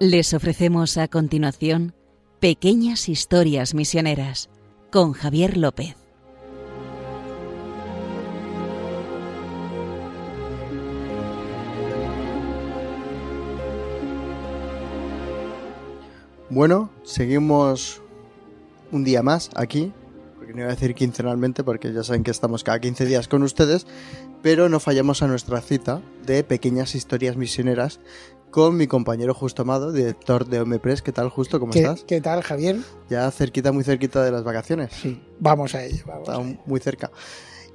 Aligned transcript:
Les 0.00 0.32
ofrecemos 0.32 0.96
a 0.96 1.08
continuación 1.08 1.92
Pequeñas 2.38 3.08
Historias 3.08 3.74
Misioneras 3.74 4.48
con 4.92 5.12
Javier 5.12 5.56
López. 5.56 5.96
Bueno, 16.48 16.90
seguimos 17.02 18.00
un 18.92 19.02
día 19.02 19.24
más 19.24 19.50
aquí, 19.56 19.92
porque 20.48 20.60
no 20.60 20.64
iba 20.64 20.72
a 20.72 20.76
decir 20.76 20.94
quincenalmente, 20.94 21.62
porque 21.62 21.92
ya 21.92 22.02
saben 22.02 22.22
que 22.22 22.30
estamos 22.30 22.64
cada 22.64 22.80
15 22.80 23.04
días 23.04 23.28
con 23.28 23.42
ustedes, 23.42 23.86
pero 24.40 24.70
no 24.70 24.80
fallamos 24.80 25.22
a 25.22 25.26
nuestra 25.26 25.60
cita 25.60 26.00
de 26.24 26.42
pequeñas 26.42 26.94
historias 26.94 27.36
misioneras 27.36 28.00
con 28.50 28.74
mi 28.74 28.86
compañero 28.86 29.34
Justo 29.34 29.60
Amado, 29.60 29.92
director 29.92 30.46
de 30.46 30.60
Omepress. 30.62 31.02
¿Qué 31.02 31.12
tal, 31.12 31.28
Justo? 31.28 31.60
¿Cómo 31.60 31.74
¿Qué, 31.74 31.80
estás? 31.80 32.04
¿Qué 32.04 32.22
tal, 32.22 32.40
Javier? 32.42 32.78
Ya 33.10 33.30
cerquita, 33.30 33.72
muy 33.72 33.84
cerquita 33.84 34.24
de 34.24 34.32
las 34.32 34.42
vacaciones. 34.42 34.90
Sí, 34.94 35.22
vamos 35.38 35.74
a 35.74 35.84
ello. 35.84 36.02
Vamos 36.06 36.26
Está 36.26 36.40
a 36.40 36.42
ello. 36.42 36.58
muy 36.64 36.80
cerca. 36.80 37.10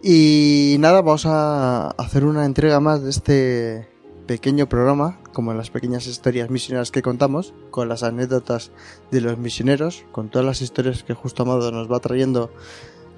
Y 0.02 0.78
nada, 0.80 1.04
vamos 1.04 1.28
a 1.28 1.92
hacer 1.92 2.26
una 2.26 2.44
entrega 2.44 2.80
más 2.80 3.04
de 3.04 3.12
este 3.12 3.93
pequeño 4.26 4.68
programa, 4.68 5.20
como 5.34 5.52
en 5.52 5.58
las 5.58 5.70
pequeñas 5.70 6.08
historias 6.08 6.50
misioneras 6.50 6.92
que 6.92 7.02
contamos, 7.02 7.54
con 7.72 7.90
las 7.90 8.04
anécdotas 8.04 8.72
de 9.12 9.22
los 9.22 9.38
misioneros, 9.38 10.06
con 10.12 10.30
todas 10.30 10.46
las 10.46 10.62
historias 10.62 11.04
que 11.04 11.14
Justo 11.14 11.44
Amado 11.44 11.72
nos 11.72 11.92
va 11.92 12.00
trayendo 12.00 12.52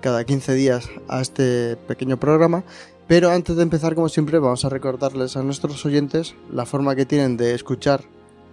cada 0.01 0.23
15 0.23 0.53
días 0.53 0.89
a 1.07 1.21
este 1.21 1.77
pequeño 1.87 2.17
programa. 2.19 2.63
Pero 3.07 3.29
antes 3.29 3.55
de 3.55 3.63
empezar, 3.63 3.95
como 3.95 4.09
siempre, 4.09 4.39
vamos 4.39 4.65
a 4.65 4.69
recordarles 4.69 5.37
a 5.37 5.43
nuestros 5.43 5.85
oyentes 5.85 6.35
la 6.51 6.65
forma 6.65 6.95
que 6.95 7.05
tienen 7.05 7.37
de 7.37 7.53
escuchar 7.53 8.03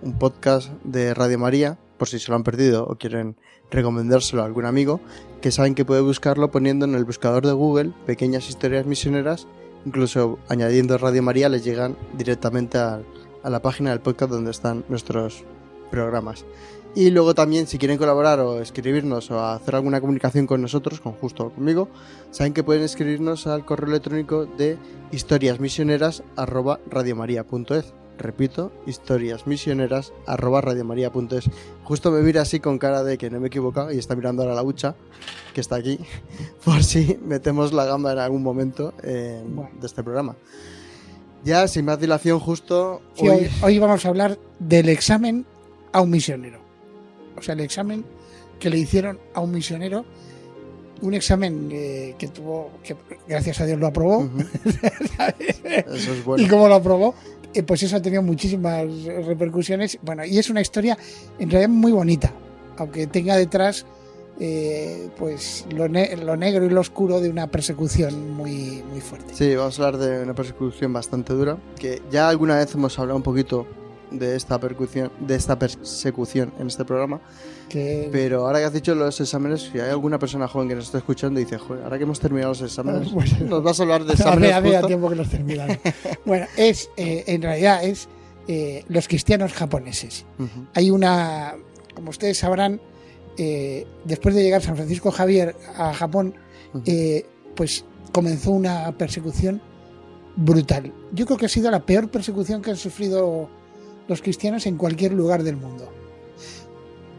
un 0.03 0.19
podcast 0.19 0.71
de 0.85 1.15
Radio 1.15 1.39
María, 1.39 1.79
por 1.97 2.09
si 2.09 2.19
se 2.19 2.31
lo 2.31 2.37
han 2.37 2.43
perdido 2.43 2.85
o 2.85 2.97
quieren 2.97 3.37
recomendárselo 3.71 4.43
a 4.43 4.47
algún 4.47 4.67
amigo, 4.67 5.01
que 5.41 5.53
saben 5.53 5.75
que 5.75 5.85
puede 5.85 6.03
buscarlo 6.03 6.51
poniendo 6.51 6.85
en 6.85 6.95
el 6.95 7.05
buscador 7.05 7.47
de 7.47 7.53
Google 7.53 7.93
pequeñas 8.07 8.49
historias 8.49 8.85
misioneras, 8.85 9.47
incluso 9.85 10.39
añadiendo 10.49 10.97
Radio 10.99 11.23
María 11.23 11.49
les 11.49 11.65
llegan 11.65 11.97
directamente 12.17 12.79
a, 12.79 13.01
la 13.45 13.61
página 13.61 13.91
del 13.91 13.99
podcast 14.01 14.31
donde 14.31 14.53
están 14.53 14.85
nuestros 14.89 15.43
programas. 15.91 16.45
Y 16.95 17.11
luego 17.11 17.35
también 17.35 17.67
si 17.67 17.79
quieren 17.79 17.99
colaborar 17.99 18.39
o 18.41 18.61
escribirnos 18.61 19.31
o 19.31 19.43
hacer 19.45 19.75
alguna 19.75 20.01
comunicación 20.01 20.47
con 20.47 20.63
nosotros, 20.63 21.01
con 21.01 21.15
Justo 21.15 21.51
conmigo, 21.51 21.89
saben 22.31 22.53
que 22.53 22.63
pueden 22.63 22.83
escribirnos 22.83 23.47
al 23.47 23.65
correo 23.65 23.89
electrónico 23.89 24.45
de 24.47 24.77
historiasmisioneras@radiomaria.es. 25.11 28.02
Repito, 28.19 28.73
historiasmisioneras@radiomaria.es. 28.87 31.51
Justo 31.85 32.11
me 32.11 32.21
mira 32.23 32.43
así 32.43 32.61
con 32.61 32.79
cara 32.79 33.03
de 33.03 33.19
que 33.19 33.31
no 33.31 33.41
me 33.41 33.47
he 33.47 33.49
equivocado 33.49 33.93
y 33.93 33.99
está 33.99 34.15
mirando 34.15 34.43
ahora 34.43 34.55
la 34.55 34.63
hucha 34.63 34.95
que 35.55 35.61
está 35.61 35.77
aquí 35.77 35.99
por 36.65 36.83
si 36.85 37.19
metemos 37.25 37.73
la 37.73 37.85
gamba 37.85 38.13
en 38.13 38.19
algún 38.19 38.43
momento 38.43 38.95
eh, 39.03 39.43
Bueno. 39.47 39.71
de 39.81 39.87
este 39.87 40.03
programa. 40.03 40.37
Ya 41.45 41.67
sin 41.67 41.85
más 41.85 41.99
dilación, 41.99 42.39
justo 42.39 43.03
Sí, 43.15 43.29
hoy, 43.29 43.51
hoy 43.63 43.79
vamos 43.81 44.05
a 44.05 44.09
hablar 44.09 44.39
del 44.61 44.89
examen 44.89 45.45
a 45.93 46.01
un 46.01 46.11
misionero. 46.11 46.61
O 47.37 47.43
sea, 47.43 47.55
el 47.55 47.61
examen 47.61 48.05
que 48.61 48.71
le 48.71 48.79
hicieron 48.79 49.19
a 49.35 49.41
un 49.41 49.51
misionero. 49.51 50.05
Un 51.01 51.15
examen 51.15 51.69
eh, 51.73 52.15
que 52.17 52.29
tuvo, 52.29 52.71
que 52.85 52.95
gracias 53.27 53.61
a 53.61 53.67
Dios 53.67 53.81
lo 53.81 53.89
aprobó. 53.89 54.23
Eso 55.93 56.13
es 56.13 56.25
bueno. 56.25 56.45
Y 56.45 56.49
como 56.49 56.69
lo 56.69 56.77
aprobó, 56.77 57.17
eh, 57.55 57.63
pues 57.63 57.83
eso 57.83 57.97
ha 57.97 58.03
tenido 58.03 58.23
muchísimas 58.23 58.87
repercusiones. 59.27 59.99
Bueno, 60.03 60.25
y 60.25 60.39
es 60.39 60.51
una 60.51 60.61
historia 60.61 60.97
en 61.39 61.51
realidad 61.51 61.71
muy 61.71 61.93
bonita, 61.93 62.33
aunque 62.77 63.07
tenga 63.07 63.37
detrás 63.37 63.85
eh, 64.41 65.09
pues 65.19 65.67
lo, 65.75 65.89
ne- 65.89 66.17
lo 66.17 66.37
negro 66.37 66.65
y 66.65 66.71
lo 66.71 66.81
oscuro 66.81 67.21
de 67.21 67.29
una 67.29 67.47
persecución 67.49 68.33
muy, 68.35 68.83
muy 68.91 69.01
fuerte. 69.01 69.35
Sí, 69.35 69.55
vamos 69.55 69.79
a 69.79 69.87
hablar 69.87 70.01
de 70.01 70.23
una 70.23 70.35
persecución 70.35 70.93
bastante 70.93 71.33
dura, 71.35 71.59
que 71.79 72.03
ya 72.11 72.29
alguna 72.29 72.57
vez 72.57 72.75
hemos 72.75 72.99
hablado 72.99 73.17
un 73.17 73.23
poquito 73.23 73.67
de 74.19 74.37
esta 74.37 74.59
persecución, 74.59 75.11
de 75.21 75.35
esta 75.35 75.59
persecución 75.59 76.53
en 76.59 76.67
este 76.67 76.85
programa, 76.85 77.21
pero 77.71 78.47
ahora 78.47 78.59
que 78.59 78.65
has 78.67 78.73
dicho 78.73 78.95
los 78.95 79.19
exámenes, 79.21 79.63
si 79.73 79.79
hay 79.81 79.91
alguna 79.91 80.19
persona 80.19 80.47
joven 80.49 80.69
que 80.69 80.75
nos 80.75 80.85
está 80.87 80.99
escuchando 80.99 81.41
y 81.41 81.45
dice, 81.45 81.59
joder, 81.59 81.85
ahora 81.85 81.97
que 81.99 82.05
hemos 82.05 82.21
terminado 82.21 82.51
los 82.53 82.63
exámenes, 82.63 83.09
Ah, 83.09 83.11
bueno. 83.15 83.37
nos 83.49 83.63
vas 83.63 83.81
a 83.81 83.83
hablar 83.85 84.05
de 84.05 84.13
exámenes 84.15 84.55
justo? 84.63 84.87
tiempo 84.87 85.09
que 85.09 85.17
los 85.17 85.29
terminan. 85.29 85.79
bueno, 86.27 86.47
es 86.57 86.91
eh, 86.97 87.25
en 87.27 87.43
realidad 87.43 87.83
es 87.85 88.09
eh, 88.49 88.85
los 88.89 89.09
cristianos 89.09 89.53
japoneses. 89.53 90.27
Hay 90.75 90.91
una, 90.91 91.55
como 91.95 92.11
ustedes 92.11 92.39
sabrán, 92.39 92.81
eh, 93.39 93.87
después 94.05 94.35
de 94.35 94.43
llegar 94.43 94.61
San 94.63 94.77
Francisco 94.77 95.11
Javier 95.11 95.57
a 95.77 95.95
Japón, 95.95 96.35
pues 97.55 97.85
comenzó 98.13 98.51
una 98.51 98.93
persecución 98.99 99.63
brutal. 100.37 100.93
Yo 101.13 101.25
creo 101.27 101.39
que 101.39 101.47
ha 101.47 101.49
sido 101.49 101.71
la 101.71 101.81
peor 101.81 102.11
persecución 102.11 102.61
que 102.63 102.71
han 102.71 102.77
sufrido 102.77 103.49
los 104.09 104.21
cristianos 104.23 104.67
en 104.67 104.77
cualquier 104.77 105.13
lugar 105.13 105.43
del 105.43 105.57
mundo. 105.57 105.89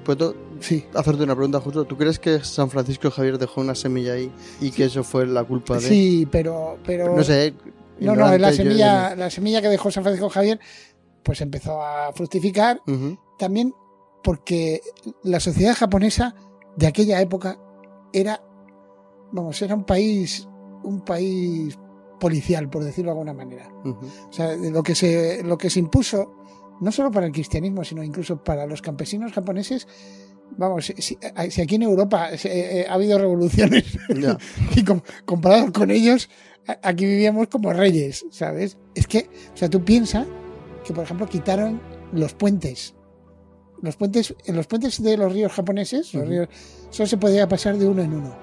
¿Puedo 0.03 0.35
Sí. 0.59 0.85
hacerte 0.93 1.23
una 1.23 1.35
pregunta 1.35 1.59
justo? 1.61 1.85
¿Tú 1.85 1.97
crees 1.97 2.19
que 2.19 2.43
San 2.43 2.69
Francisco 2.69 3.09
Javier 3.09 3.37
dejó 3.37 3.61
una 3.61 3.73
semilla 3.75 4.13
ahí 4.13 4.31
y 4.59 4.71
que 4.71 4.85
eso 4.85 5.03
fue 5.03 5.25
la 5.25 5.43
culpa 5.43 5.75
de... 5.75 5.81
Sí, 5.81 6.27
pero, 6.29 6.77
pero 6.85 7.15
No 7.15 7.23
sé, 7.23 7.53
no, 7.99 8.15
no, 8.15 8.37
la 8.37 8.49
yo- 8.51 8.57
semilla, 8.57 9.15
la 9.15 9.29
semilla 9.29 9.61
que 9.61 9.69
dejó 9.69 9.91
San 9.91 10.03
Francisco 10.03 10.29
Javier, 10.29 10.59
pues 11.23 11.39
empezó 11.41 11.81
a 11.81 12.11
fructificar 12.13 12.81
también 13.39 13.73
porque 14.23 14.81
la 15.23 15.39
sociedad 15.39 15.73
japonesa 15.75 16.35
de 16.75 16.87
aquella 16.87 17.21
época 17.21 17.57
era, 18.11 18.41
vamos, 19.31 19.61
era 19.61 19.73
un 19.75 19.85
país, 19.85 20.47
un 20.83 21.01
país 21.01 21.77
policial, 22.19 22.69
por 22.69 22.83
decirlo 22.83 23.11
de 23.11 23.19
alguna 23.19 23.33
manera. 23.33 23.69
O 23.85 24.31
sea, 24.31 24.55
lo 24.55 24.83
que 24.83 24.95
se, 24.95 25.43
lo 25.43 25.57
que 25.57 25.69
se 25.69 25.79
impuso, 25.79 26.35
no 26.81 26.91
solo 26.91 27.11
para 27.11 27.25
el 27.25 27.31
cristianismo, 27.31 27.83
sino 27.83 28.03
incluso 28.03 28.43
para 28.43 28.65
los 28.65 28.81
campesinos 28.81 29.31
japoneses, 29.33 29.87
vamos, 30.57 30.85
si, 30.85 30.93
si- 31.01 31.17
si 31.49 31.61
aquí 31.61 31.75
en 31.75 31.83
Europa 31.83 32.37
se- 32.37 32.81
eh, 32.81 32.87
ha 32.89 32.93
habido 32.95 33.17
revoluciones 33.17 33.97
y 34.75 34.83
com- 34.83 35.01
comparado 35.25 35.71
con 35.71 35.91
ellos, 35.91 36.29
aquí 36.81 37.05
vivíamos 37.05 37.47
como 37.47 37.73
reyes, 37.73 38.25
¿sabes? 38.31 38.77
Es 38.95 39.07
que, 39.07 39.29
o 39.53 39.57
sea, 39.57 39.69
tú 39.69 39.83
piensas 39.83 40.27
que, 40.85 40.93
por 40.93 41.03
ejemplo, 41.03 41.27
quitaron 41.27 41.81
los 42.11 42.33
puentes. 42.33 42.95
Los 43.81 43.97
puentes, 43.97 44.33
en 44.45 44.55
los 44.55 44.67
puentes 44.67 45.01
de 45.03 45.17
los 45.17 45.33
ríos 45.33 45.51
japoneses, 45.51 46.13
los 46.13 46.25
ríos, 46.27 46.47
solo 46.89 47.07
se 47.07 47.17
podía 47.17 47.47
pasar 47.49 47.77
de 47.77 47.87
uno 47.87 48.01
en 48.01 48.13
uno. 48.13 48.33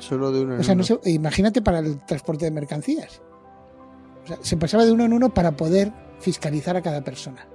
Solo 0.00 0.30
de 0.30 0.42
uno 0.42 0.54
en 0.54 0.60
O 0.60 0.62
sea, 0.62 0.74
no 0.74 0.84
uno. 0.86 1.00
se- 1.02 1.10
imagínate 1.10 1.62
para 1.62 1.78
el 1.78 2.04
transporte 2.04 2.44
de 2.44 2.50
mercancías. 2.50 3.20
O 4.24 4.26
sea, 4.26 4.38
se 4.42 4.56
pasaba 4.58 4.84
de 4.84 4.92
uno 4.92 5.04
en 5.06 5.12
uno 5.14 5.32
para 5.32 5.52
poder 5.56 5.92
fiscalizar 6.20 6.76
a 6.76 6.82
cada 6.82 7.02
persona. 7.02 7.46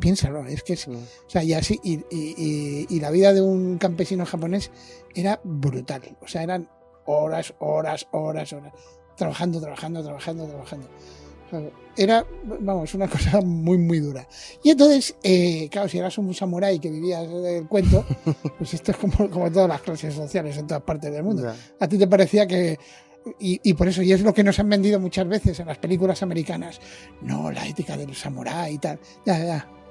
Piénsalo, 0.00 0.44
es 0.46 0.62
que 0.62 0.72
es, 0.72 0.88
Mm. 0.88 0.94
o 0.96 1.30
sea, 1.30 1.44
y 1.44 1.52
así, 1.52 1.78
y, 1.84 1.94
y- 2.10 2.34
y- 2.36 2.86
y 2.88 3.00
la 3.00 3.10
vida 3.10 3.32
de 3.32 3.40
un 3.42 3.78
campesino 3.78 4.26
japonés 4.26 4.70
era 5.14 5.40
brutal. 5.44 6.02
O 6.20 6.26
sea, 6.26 6.42
eran 6.42 6.68
horas, 7.06 7.54
horas, 7.60 8.06
horas, 8.10 8.52
horas. 8.52 8.72
Trabajando, 9.16 9.60
trabajando, 9.60 10.02
trabajando, 10.02 10.46
trabajando. 10.46 10.88
O 11.46 11.50
sea, 11.50 11.70
era, 11.96 12.26
vamos, 12.60 12.94
una 12.94 13.06
cosa 13.36 13.40
muy, 13.42 13.78
muy 13.78 14.00
dura. 14.00 14.26
Y 14.64 14.70
entonces, 14.70 15.14
eh, 15.22 15.68
claro, 15.70 15.88
si 15.88 15.98
eras 15.98 16.16
un 16.18 16.34
samurái 16.34 16.80
que 16.80 16.90
vivías 16.90 17.28
del 17.28 17.68
cuento, 17.68 18.04
pues 18.58 18.74
esto 18.74 18.90
es 18.92 18.96
como, 18.96 19.30
como 19.30 19.52
todas 19.52 19.68
las 19.68 19.82
clases 19.82 20.14
sociales 20.14 20.56
en 20.56 20.66
todas 20.66 20.82
partes 20.82 21.12
del 21.12 21.22
mundo. 21.22 21.52
A 21.78 21.86
ti 21.88 21.98
te 21.98 22.08
parecía 22.08 22.46
que. 22.46 22.78
Y, 23.38 23.60
y 23.62 23.74
por 23.74 23.86
eso, 23.88 24.02
y 24.02 24.12
es 24.12 24.20
lo 24.22 24.34
que 24.34 24.42
nos 24.42 24.58
han 24.58 24.68
vendido 24.68 24.98
muchas 24.98 25.28
veces 25.28 25.58
en 25.60 25.66
las 25.68 25.78
películas 25.78 26.22
americanas. 26.22 26.80
No, 27.20 27.50
la 27.52 27.66
ética 27.66 27.96
del 27.96 28.14
samurái 28.14 28.74
y 28.74 28.78
tal. 28.78 28.98
Ya, 29.24 29.38
ya. 29.38 29.44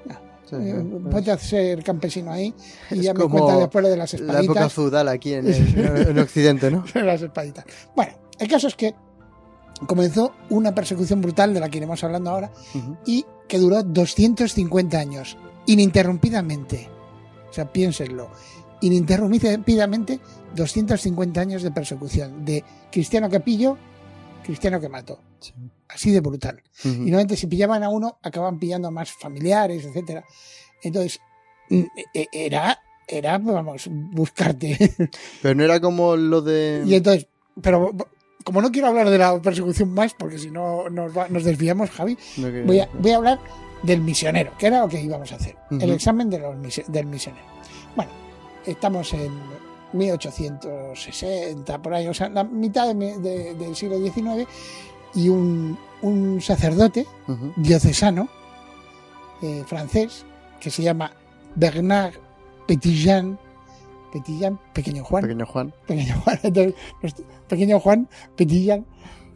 ya. 0.06 0.22
Sí, 0.44 0.56
Eh, 0.56 0.74
sí, 0.82 0.96
es- 0.96 1.10
ponte 1.12 1.30
a 1.30 1.38
ser 1.38 1.82
campesino 1.82 2.30
ahí 2.32 2.52
y 2.90 3.00
ya 3.00 3.14
me 3.14 3.24
cuenta 3.28 3.56
después 3.56 3.84
de 3.88 3.96
las 3.96 4.12
La 4.14 4.18
época 4.18 4.40
espaditas. 4.40 4.72
feudal 4.74 5.08
aquí 5.08 5.32
en, 5.34 5.46
en 6.08 6.18
Occidente, 6.18 6.70
¿no? 6.70 6.84
las 6.94 7.22
espaditas. 7.22 7.64
Bueno, 7.96 8.12
el 8.38 8.48
caso 8.48 8.68
es 8.68 8.74
que 8.74 8.94
comenzó 9.86 10.34
una 10.50 10.74
persecución 10.74 11.22
brutal 11.22 11.54
de 11.54 11.60
la 11.60 11.68
que 11.70 11.78
iremos 11.78 12.04
hablando 12.04 12.30
ahora 12.30 12.52
y 13.06 13.24
que 13.48 13.58
duró 13.58 13.82
250 13.82 14.98
años, 14.98 15.36
ininterrumpidamente. 15.66 16.88
O 17.48 17.52
sea, 17.52 17.70
piénsenlo. 17.72 18.30
Ininterrumpidamente 18.82 20.20
250 20.54 21.40
años 21.40 21.62
de 21.62 21.70
persecución, 21.70 22.44
de 22.44 22.64
cristiano 22.90 23.28
que 23.30 23.40
pillo, 23.40 23.78
cristiano 24.44 24.80
que 24.80 24.88
mato. 24.88 25.18
Sí. 25.40 25.52
Así 25.88 26.10
de 26.10 26.20
brutal. 26.20 26.62
Ujú. 26.80 26.88
Y 26.88 26.96
normalmente 27.10 27.36
si 27.36 27.46
pillaban 27.46 27.82
a 27.82 27.88
uno, 27.88 28.18
acaban 28.22 28.58
pillando 28.58 28.88
a 28.88 28.90
más 28.90 29.10
familiares, 29.12 29.84
etcétera. 29.84 30.24
Entonces, 30.82 31.20
mm, 31.70 31.82
e- 32.14 32.28
era, 32.32 32.78
era, 33.06 33.38
vamos, 33.38 33.88
buscarte. 33.90 34.94
Pero 35.42 35.54
no 35.54 35.64
era 35.64 35.80
como 35.80 36.16
lo 36.16 36.40
de... 36.42 36.82
y 36.86 36.94
entonces, 36.94 37.26
pero 37.60 37.94
como 38.44 38.62
no 38.62 38.70
quiero 38.72 38.88
hablar 38.88 39.10
de 39.10 39.18
la 39.18 39.40
persecución 39.42 39.92
más, 39.92 40.14
porque 40.14 40.38
si 40.38 40.50
no 40.50 40.88
nos, 40.88 41.16
va- 41.16 41.28
nos 41.28 41.44
desviamos, 41.44 41.90
Javi, 41.90 42.16
no 42.38 42.50
voy 42.64 42.80
a, 42.80 42.88
voy 42.98 43.10
a 43.12 43.16
hablar 43.16 43.38
del 43.82 44.00
misionero, 44.00 44.52
que 44.58 44.66
era 44.68 44.80
lo 44.80 44.88
que 44.88 45.00
íbamos 45.02 45.30
a 45.32 45.36
hacer, 45.36 45.56
el 45.70 45.90
examen 45.90 46.30
de 46.30 46.38
los 46.38 46.56
misi- 46.56 46.86
del 46.86 47.06
misionero. 47.06 47.44
Bueno, 47.94 48.10
estamos 48.66 49.12
en 49.14 49.32
1860, 49.92 51.82
por 51.82 51.94
ahí, 51.94 52.08
o 52.08 52.14
sea, 52.14 52.28
la 52.28 52.44
mitad 52.44 52.86
de 52.88 52.94
mi- 52.94 53.12
de- 53.20 53.54
del 53.54 53.74
siglo 53.76 53.98
XIX, 53.98 54.46
y 55.14 55.28
un, 55.28 55.76
un 56.02 56.40
sacerdote 56.40 57.06
diocesano 57.56 58.28
eh, 59.42 59.62
francés 59.66 60.24
que 60.60 60.70
se 60.70 60.82
llama 60.82 61.12
Bernard 61.54 62.14
Petitjean, 62.66 63.38
Petitjean, 64.12 64.58
pequeño 64.72 65.04
Juan, 65.04 65.22
Pequeño 65.22 65.46
Juan. 65.46 65.74
pequeño 65.86 66.14
Juan, 66.22 66.38
entonces, 66.42 66.74
nuestro 67.02 67.24
pequeño 67.48 67.80
Juan 67.80 68.08
Petitjean, 68.36 68.86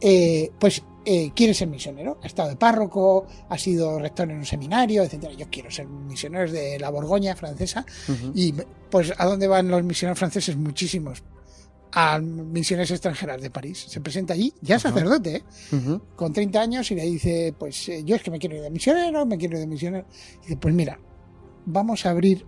eh, 0.01 0.51
pues 0.59 0.83
eh, 1.09 1.31
quiere 1.33 1.53
ser 1.53 1.69
misionero, 1.69 2.19
ha 2.21 2.27
estado 2.27 2.49
de 2.49 2.57
párroco, 2.57 3.25
ha 3.47 3.57
sido 3.57 3.97
rector 3.97 4.29
en 4.29 4.37
un 4.39 4.45
seminario, 4.45 5.03
etcétera. 5.03 5.31
Yo 5.33 5.45
quiero 5.49 5.71
ser 5.71 5.87
misionero 5.87 6.51
de 6.51 6.77
la 6.79 6.89
Borgoña 6.89 7.33
francesa 7.35 7.85
y 8.35 8.53
pues 8.91 9.13
a 9.17 9.25
dónde 9.25 9.47
van 9.47 9.69
los 9.69 9.83
misioneros 9.83 10.19
franceses 10.19 10.57
muchísimos 10.57 11.23
a 11.93 12.19
misiones 12.19 12.91
extranjeras 12.91 13.41
de 13.41 13.49
París. 13.49 13.85
Se 13.87 14.01
presenta 14.01 14.33
allí, 14.33 14.53
ya 14.61 14.77
sacerdote, 14.77 15.37
¿eh? 15.37 15.43
Con 16.17 16.33
30 16.33 16.59
años 16.61 16.91
y 16.91 16.95
le 16.95 17.05
dice, 17.05 17.55
pues 17.57 17.87
eh, 17.87 18.03
yo 18.03 18.17
es 18.17 18.21
que 18.21 18.29
me 18.29 18.37
quiero 18.39 18.57
ir 18.57 18.61
de 18.63 18.69
misionero, 18.69 19.25
me 19.25 19.37
quiero 19.37 19.55
ir 19.55 19.61
de 19.61 19.67
misionero. 19.67 20.05
Y 20.41 20.41
dice, 20.43 20.57
pues 20.57 20.73
mira, 20.75 20.99
vamos 21.65 22.05
a 22.05 22.09
abrir 22.09 22.45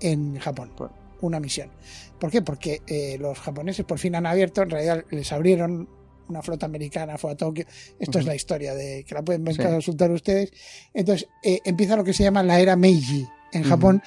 en 0.00 0.38
Japón 0.38 0.72
Bueno. 0.76 0.94
una 1.20 1.40
misión. 1.40 1.70
¿Por 2.18 2.30
qué? 2.30 2.40
Porque 2.42 2.80
eh, 2.86 3.18
los 3.20 3.38
japoneses 3.38 3.84
por 3.84 3.98
fin 3.98 4.14
han 4.14 4.24
abierto, 4.26 4.62
en 4.62 4.70
realidad 4.70 5.04
les 5.10 5.30
abrieron 5.30 5.88
una 6.28 6.42
flota 6.42 6.66
americana, 6.66 7.18
fue 7.18 7.32
a 7.32 7.36
Tokio. 7.36 7.66
Esto 7.98 8.18
es 8.18 8.24
la 8.24 8.34
historia 8.34 8.74
de 8.74 9.04
que 9.06 9.14
la 9.14 9.22
pueden 9.22 9.44
ver, 9.44 9.54
Sí. 9.54 9.62
consultar 9.62 10.10
ustedes. 10.10 10.50
Entonces 10.92 11.28
eh, 11.42 11.60
empieza 11.64 11.96
lo 11.96 12.04
que 12.04 12.12
se 12.12 12.22
llama 12.24 12.42
la 12.42 12.58
era 12.60 12.76
Meiji 12.76 13.26
en. 13.52 13.62
Japón, 13.64 14.02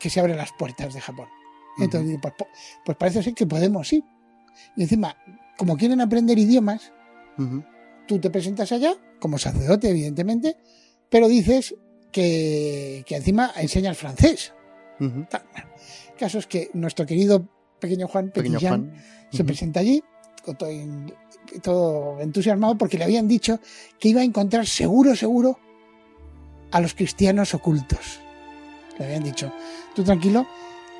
que 0.00 0.08
se 0.10 0.20
abren 0.20 0.36
las 0.36 0.52
puertas 0.58 0.94
de 0.94 1.00
Japón. 1.00 1.28
Entonces 1.78 2.18
pues, 2.22 2.34
pues 2.84 2.96
parece 2.96 3.22
ser 3.22 3.34
que 3.34 3.46
podemos 3.46 3.92
ir. 3.92 4.02
Y 4.76 4.82
encima, 4.82 5.16
como 5.58 5.76
quieren 5.76 6.00
aprender 6.00 6.38
idiomas, 6.38 6.92
tú 8.06 8.18
te 8.18 8.30
presentas 8.30 8.72
allá, 8.72 8.94
como 9.20 9.36
sacerdote, 9.38 9.90
evidentemente, 9.90 10.56
pero 11.10 11.28
dices 11.28 11.74
que, 12.12 13.04
que 13.06 13.16
encima 13.16 13.52
enseñas 13.56 13.98
francés. 13.98 14.54
Caso 16.18 16.38
es 16.38 16.46
que 16.46 16.70
nuestro 16.72 17.04
querido 17.04 17.46
pequeño 17.80 18.08
Juan 18.08 18.30
Pequeño 18.30 18.58
Juan. 18.58 18.94
se 19.30 19.44
presenta 19.44 19.80
allí, 19.80 20.02
con 20.42 20.56
todo, 20.56 20.70
en- 20.70 21.12
todo 21.62 22.20
entusiasmado, 22.20 22.76
porque 22.76 22.98
le 22.98 23.04
habían 23.04 23.28
dicho 23.28 23.60
que 23.98 24.08
iba 24.08 24.20
a 24.20 24.24
encontrar 24.24 24.66
seguro, 24.66 25.14
seguro 25.16 25.58
a 26.72 26.80
los 26.80 26.94
cristianos 26.94 27.54
ocultos. 27.54 28.20
Le 28.98 29.04
habían 29.06 29.22
dicho, 29.24 29.52
tú 29.94 30.02
tranquilo, 30.04 30.46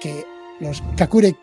que 0.01 0.25
los 0.61 0.83
Kakure 0.97 1.37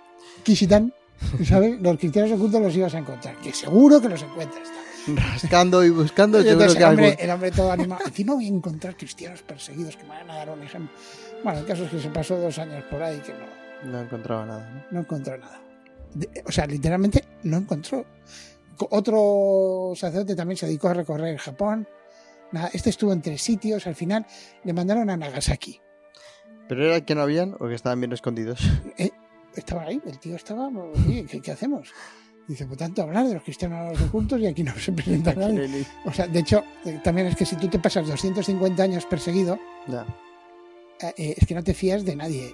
Kishitan, 0.44 0.94
¿sabes? 1.46 1.80
Los 1.82 1.98
cristianos 1.98 2.32
ocultos 2.32 2.62
los 2.62 2.76
ibas 2.76 2.94
a 2.96 3.00
encontrar, 3.00 3.36
que 3.38 3.54
seguro 3.54 4.02
que 4.02 4.10
los 4.10 4.22
encuentras. 4.22 4.70
Rascando 5.06 5.84
y 5.84 5.90
buscando, 5.90 6.40
Y 6.40 6.44
seguro 6.44 6.62
entonces 6.64 6.78
que 6.78 6.84
el, 6.84 6.90
hombre, 6.90 7.18
el 7.20 7.30
hombre 7.30 7.52
todo 7.52 7.72
animado. 7.72 8.02
Encima 8.06 8.34
voy 8.36 8.46
a 8.46 8.50
encontrar 8.50 8.96
cristianos 8.96 9.42
perseguidos 9.42 9.98
que 9.98 10.04
me 10.04 10.10
van 10.10 10.30
a 10.32 10.36
dar 10.36 10.50
un 10.50 10.64
ejemplo. 10.64 10.96
Bueno, 11.44 11.60
el 11.60 11.66
caso 11.66 11.84
es 11.84 11.92
que 11.92 12.00
se 12.00 12.10
pasó 12.10 12.38
dos 12.38 12.58
años 12.58 12.84
por 12.90 13.04
ahí 13.04 13.20
que 13.20 13.34
no, 13.34 13.92
No 13.92 14.00
encontraba 14.02 14.46
nada. 14.46 14.70
¿no? 14.70 14.84
no 14.92 15.00
encontró 15.02 15.38
nada. 15.38 15.60
De- 16.14 16.30
o 16.46 16.52
sea, 16.54 16.66
literalmente 16.68 17.26
no 17.44 17.58
encontró. 17.58 18.06
Otro 18.90 19.94
sacerdote 19.96 20.36
también 20.36 20.58
se 20.58 20.66
dedicó 20.66 20.90
a 20.90 20.94
recorrer 20.94 21.38
Japón. 21.38 21.88
Nada, 22.52 22.70
este 22.74 22.90
estuvo 22.90 23.12
en 23.14 23.22
tres 23.22 23.42
sitios. 23.42 23.88
Al 23.88 23.96
final 23.96 24.25
le 24.64 24.74
mandaron 24.74 25.10
a 25.10 25.18
Nagasaki. 25.18 25.80
¿Pero 26.68 26.86
era 26.86 27.02
que 27.02 27.16
no 27.16 27.22
habían 27.22 27.56
o 27.60 27.68
que 27.68 27.75
estaban 27.75 28.00
bien 28.00 28.14
escondidos? 28.14 28.60
Estaba 29.56 29.84
ahí, 29.84 30.02
el 30.06 30.20
tío 30.20 30.36
estaba. 30.36 30.68
Oye, 30.68 31.25
¿qué, 31.30 31.42
qué 31.42 31.52
hacemos? 31.52 31.90
Dice, 32.48 32.66
pues 32.66 32.78
tanto 32.78 33.02
hablar 33.04 33.28
de 33.28 33.36
los 33.36 33.44
cristianos 33.44 34.00
ocultos 34.02 34.40
y 34.42 34.48
aquí 34.48 34.64
no 34.64 34.74
se 34.75 34.92
presenta 34.92 35.34
nadie. 35.34 35.86
O 36.06 36.12
sea, 36.12 36.28
de 36.28 36.40
hecho, 36.40 36.64
eh, 36.86 37.00
también 37.04 37.28
es 37.28 37.36
que 37.36 37.46
si 37.46 37.56
tú 37.56 37.68
te 37.70 37.80
pasas 37.80 38.08
250 38.08 38.84
años 38.84 39.06
perseguido, 39.06 39.58
Ya. 39.88 40.06
eh, 41.02 41.14
eh, 41.18 41.36
es 41.38 41.48
que 41.48 41.56
no 41.56 41.64
te 41.64 41.74
fías 41.74 42.04
de 42.04 42.16
nadie. 42.16 42.54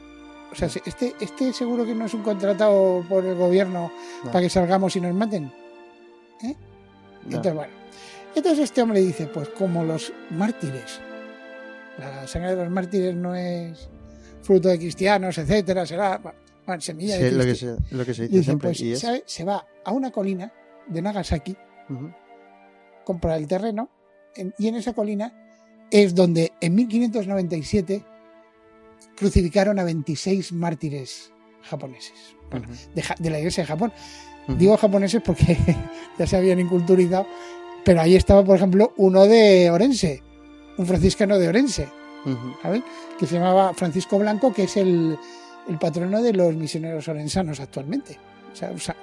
O 0.51 0.56
sea, 0.56 0.68
este, 0.86 1.13
este 1.19 1.54
seguro 1.54 1.86
que 1.86 1.95
no 1.95 2.06
es 2.06 2.13
un 2.13 2.21
contratado 2.24 3.04
por 3.07 3.25
el 3.25 3.36
gobierno 3.36 3.92
No. 4.25 4.31
para 4.31 4.42
que 4.42 4.50
salgamos 4.50 4.95
y 4.95 5.01
nos 5.01 5.13
maten. 5.13 5.51
Ya. 6.41 6.56
Entonces, 7.25 7.53
bueno. 7.53 7.74
Entonces 8.36 8.63
este 8.65 8.81
hombre 8.81 9.01
dice, 9.01 9.25
pues 9.27 9.50
como 9.50 9.83
los 9.83 10.13
mártires, 10.30 11.00
la 11.97 12.27
sangre 12.27 12.51
de 12.56 12.63
los 12.63 12.71
mártires 12.71 13.15
no 13.15 13.36
es 13.36 13.89
fruto 14.44 14.69
de 14.69 14.77
cristianos, 14.77 15.38
etcétera, 15.38 15.86
será 15.86 16.18
bueno, 16.65 16.81
semilla 16.81 17.18
Sí, 17.18 17.24
de 17.24 17.31
lo 17.31 17.44
que, 17.44 17.56
se, 17.56 17.75
lo 17.91 18.06
que 18.06 18.13
se 18.13 18.25
Y 18.25 18.27
dice 18.27 18.38
dice, 18.38 18.44
siempre. 18.44 18.69
pues 18.69 18.81
y 18.81 18.91
es. 18.94 19.00
¿sabe? 19.00 19.24
se 19.25 19.44
va 19.44 19.65
a 19.83 19.91
una 19.91 20.12
colina 20.12 20.53
de 20.88 21.01
Nagasaki, 21.01 21.57
Ujú. 21.89 22.12
compra 23.03 23.35
el 23.35 23.47
terreno, 23.47 23.89
en- 24.35 24.53
y 24.59 24.68
en 24.68 24.75
esa 24.75 24.94
colina 24.94 25.33
es 25.92 26.13
donde 26.13 26.53
en 26.62 26.75
1597 26.75 28.06
crucificaron 29.18 29.80
a 29.80 29.83
26 29.83 30.53
mártires 30.53 31.31
japoneses 31.63 32.35
bueno, 32.51 32.68
de, 32.95 33.03
de 33.19 33.30
la 33.30 33.39
iglesia 33.39 33.63
de 33.63 33.68
Japón. 33.68 33.92
Digo 34.57 34.78
japoneses 34.78 35.22
porque 35.24 35.57
ya 36.18 36.25
se 36.28 36.38
habían 36.38 36.60
inculturizado, 36.60 37.28
pero 37.86 38.01
ahí 38.01 38.16
estaba, 38.16 38.44
por 38.44 38.56
ejemplo, 38.57 38.94
uno 38.98 39.26
de 39.26 39.69
Orense, 39.69 40.23
un 40.78 40.85
franciscano 40.85 41.38
de 41.38 41.47
Orense. 41.47 41.88
¿sabes? 42.62 42.81
Que 43.18 43.26
se 43.26 43.35
llamaba 43.35 43.73
Francisco 43.73 44.19
Blanco, 44.19 44.52
que 44.54 44.64
es 44.64 44.76
el, 44.78 45.18
el 45.69 45.78
patrono 45.78 46.21
de 46.21 46.33
los 46.33 46.54
misioneros 46.56 47.07
orensanos 47.07 47.59
actualmente. 47.59 48.18
O 48.52 48.56
sea, 48.56 48.71
o 48.71 48.78
sea, 48.78 48.95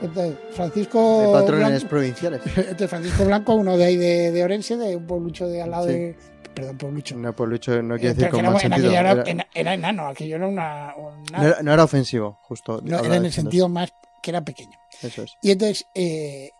entonces, 0.00 0.34
Francisco 0.52 1.20
De 1.20 1.32
patrones 1.40 1.68
Blanco, 1.68 1.88
provinciales. 1.88 2.40
entonces, 2.56 2.88
Francisco 2.88 3.24
Blanco, 3.26 3.54
uno 3.54 3.76
de 3.76 3.84
ahí 3.84 3.96
de, 3.96 4.30
de 4.32 4.42
Orense, 4.44 4.76
de 4.78 4.96
un 4.96 5.06
pueblucho 5.06 5.46
de 5.46 5.60
al 5.62 5.70
lado 5.70 5.86
Sí. 5.88 5.92
de. 5.92 6.16
Perdón, 6.54 6.78
pueblucho. 6.78 7.16
No, 7.16 7.34
por 7.34 7.48
lucho 7.48 7.82
no 7.82 7.96
Eh, 7.96 7.98
quiere 7.98 8.14
pero 8.14 8.26
decir 8.30 8.38
era- 8.46 8.52
en 8.54 8.60
sentido. 8.60 8.92
era, 8.92 9.10
Era, 9.10 9.22
en- 9.30 9.44
era 9.52 9.74
enano, 9.74 10.06
aquello 10.06 10.36
era 10.36 10.46
una. 10.46 10.94
una- 10.96 11.38
no 11.38 11.46
era- 11.48 11.62
no 11.62 11.72
era 11.72 11.84
ofensivo, 11.84 12.38
justo. 12.42 12.80
no, 12.84 13.00
era 13.00 13.16
en 13.16 13.24
el 13.24 13.32
sentido 13.32 13.68
más 13.68 13.92
que 14.22 14.30
era 14.30 14.40
pequeño. 14.42 14.78
Eso 15.02 15.22
es. 15.22 15.32
Y 15.42 15.50
entonces, 15.50 15.84
eh, 15.94 16.50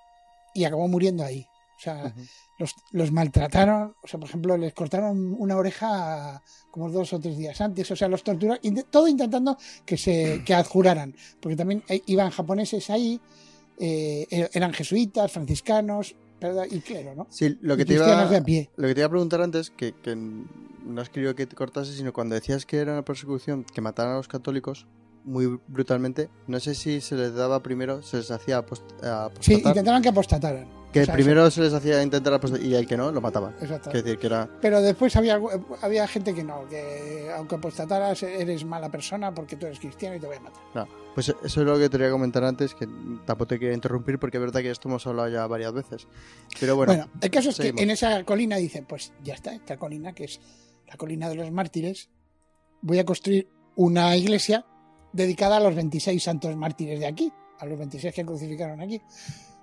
y 0.55 0.65
acabó 0.65 0.87
muriendo 0.89 1.25
ahí. 1.25 1.47
O 1.77 1.81
sea, 1.85 2.15
los, 2.59 2.75
los 2.93 3.11
maltrataron, 3.13 3.95
o 4.03 4.07
sea, 4.07 4.19
por 4.19 4.29
ejemplo, 4.29 4.57
les 4.57 4.73
cortaron 4.73 5.35
una 5.39 5.57
oreja 5.57 6.43
como 6.71 6.89
dos 6.91 7.13
o 7.13 7.21
tres 7.21 7.37
días 7.37 7.61
antes, 7.61 7.91
o 7.91 7.97
sea, 7.97 8.09
los 8.09 8.23
torturaron, 8.23 8.61
todo 8.91 9.07
intentando 9.09 9.59
que 9.85 9.97
se 9.99 10.43
que 10.47 10.55
adjuraran, 10.55 11.15
porque 11.41 11.57
también 11.57 11.83
eh, 11.89 12.01
iban 12.07 12.31
japoneses 12.31 12.89
ahí, 12.91 13.21
eh, 13.79 14.27
er- 14.31 14.51
eran 14.55 14.73
jesuitas, 14.73 15.31
franciscanos, 15.33 16.15
¿verdad? 16.41 16.65
y 16.71 16.81
clero, 16.81 17.15
¿no? 17.15 17.27
Sí, 17.29 17.59
lo 17.61 17.77
que, 17.77 17.85
te 17.85 17.95
iba, 17.95 18.27
de 18.29 18.37
a 18.37 18.43
pie. 18.45 18.71
lo 18.77 18.89
que 18.89 18.95
te 18.95 19.01
iba 19.01 19.07
a 19.07 19.11
preguntar 19.11 19.43
antes, 19.43 19.71
que, 19.71 19.93
que 19.93 20.15
no 20.17 21.01
has 21.01 21.11
querido 21.11 21.35
que 21.35 21.47
te 21.47 21.57
cortase, 21.57 21.93
sino 21.93 22.13
cuando 22.13 22.35
decías 22.35 22.65
que 22.65 22.79
era 22.79 22.93
una 22.93 23.05
persecución 23.05 23.65
que 23.65 23.81
mataran 23.81 24.15
a 24.15 24.17
los 24.17 24.29
católicos 24.29 24.87
muy 25.25 25.59
brutalmente, 25.69 26.29
no 26.47 26.61
sé 26.61 26.75
si 26.75 27.01
se 27.01 27.15
les 27.17 27.35
daba 27.35 27.63
primero, 27.63 28.03
se 28.03 28.19
les 28.19 28.31
hacía 28.31 28.59
apost- 28.65 28.83
Sí, 29.01 29.07
apostatar, 29.55 29.69
intentaban 29.69 30.03
que 30.03 30.09
apostataran. 30.11 30.69
que 30.93 31.01
o 31.01 31.05
sea, 31.07 31.15
primero 31.15 31.51
se 31.51 31.63
les 31.63 31.73
hacía 31.73 32.03
intentar 32.03 32.35
apostatar 32.35 32.65
y 32.65 32.75
el 32.75 32.87
que 32.87 32.97
no, 32.97 33.11
lo 33.11 33.21
mataban. 33.21 33.55
Exacto. 33.61 33.91
Decir, 33.91 34.19
que 34.19 34.27
era... 34.27 34.49
Pero 34.61 34.81
después 34.83 35.17
había, 35.17 35.41
había 35.83 36.07
gente 36.07 36.35
que 36.35 36.45
no, 36.45 36.69
que 36.69 37.33
aunque 37.37 37.55
apostataras 37.57 38.23
eres 38.23 38.65
mala 38.65 38.91
persona 38.91 39.35
porque 39.35 39.57
tú 39.57 39.67
eres 39.67 39.81
cristiano 39.81 40.15
y 40.17 40.21
te 40.21 40.27
voy 40.27 40.37
a 40.37 40.41
matar. 40.41 40.63
No, 40.75 40.87
pues 41.15 41.31
eso 41.31 41.39
es 41.43 41.57
lo 41.67 41.75
que 41.79 41.89
te 41.89 41.97
quería 41.97 42.11
comentar 42.11 42.45
antes, 42.45 42.75
que 42.75 42.87
tampoco 43.25 43.49
te 43.49 43.59
quería 43.59 43.75
interrumpir 43.75 44.19
porque 44.19 44.37
es 44.37 44.41
verdad 44.43 44.61
que 44.61 44.71
esto 44.71 44.89
hemos 44.89 45.07
hablado 45.07 45.29
ya 45.31 45.47
varias 45.47 45.73
veces. 45.73 46.07
Pero 46.61 46.77
bueno, 46.77 46.93
Bueno, 46.93 47.11
el 47.21 47.31
caso 47.31 47.49
es 47.49 47.57
seguimos. 47.57 47.79
que 47.79 47.83
en 47.83 47.91
esa 47.91 48.23
colina 48.25 48.57
dicen, 48.57 48.85
pues 48.85 49.13
ya 49.23 49.35
está, 49.35 49.55
esta 49.55 49.79
colina 49.79 50.13
que 50.13 50.25
es 50.25 50.41
la 50.87 50.97
colina 50.97 51.29
de 51.31 51.35
los 51.37 51.51
mártires, 51.51 52.11
voy 52.83 52.99
a 52.99 53.05
construir 53.05 53.49
una 53.75 54.15
iglesia 54.17 54.65
dedicada 55.15 55.57
a 55.57 55.61
los 55.61 55.75
26 55.75 56.23
santos 56.23 56.55
mártires 56.57 57.01
de 57.01 57.07
aquí, 57.07 57.33
a 57.59 57.67
los 57.67 57.79
26 57.79 58.13
que 58.13 58.25
crucificaron 58.25 58.81
aquí. 58.81 59.01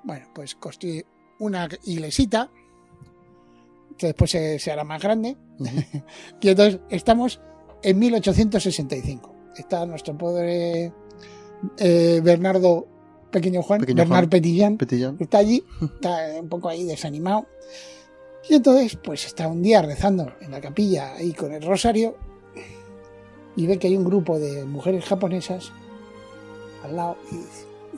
Bueno, 0.03 0.25
pues 0.33 0.55
construí 0.55 1.03
una 1.39 1.67
iglesita 1.83 2.49
que 3.97 4.07
después 4.07 4.31
se, 4.31 4.57
se 4.57 4.71
hará 4.71 4.83
más 4.83 5.01
grande. 5.01 5.37
Y 6.41 6.49
entonces 6.49 6.79
estamos 6.89 7.39
en 7.83 7.99
1865. 7.99 9.35
Está 9.57 9.85
nuestro 9.85 10.17
pobre 10.17 10.91
eh, 11.77 12.21
Bernardo 12.23 12.87
Pequeño 13.31 13.61
Juan, 13.61 13.81
Pequeño 13.81 13.97
Bernard 13.97 14.19
Juan. 14.23 14.29
Petillán, 14.29 14.77
Petillán. 14.77 15.17
está 15.19 15.37
allí, 15.37 15.63
está 15.81 16.39
un 16.39 16.49
poco 16.49 16.69
ahí 16.69 16.83
desanimado. 16.83 17.47
Y 18.49 18.55
entonces, 18.55 18.97
pues 19.01 19.25
está 19.25 19.47
un 19.47 19.61
día 19.61 19.81
rezando 19.81 20.33
en 20.41 20.51
la 20.51 20.59
capilla 20.59 21.13
ahí 21.13 21.33
con 21.33 21.53
el 21.53 21.61
rosario 21.61 22.17
y 23.55 23.67
ve 23.67 23.77
que 23.77 23.87
hay 23.87 23.97
un 23.97 24.05
grupo 24.05 24.39
de 24.39 24.65
mujeres 24.65 25.05
japonesas 25.05 25.71
al 26.83 26.95
lado 26.95 27.17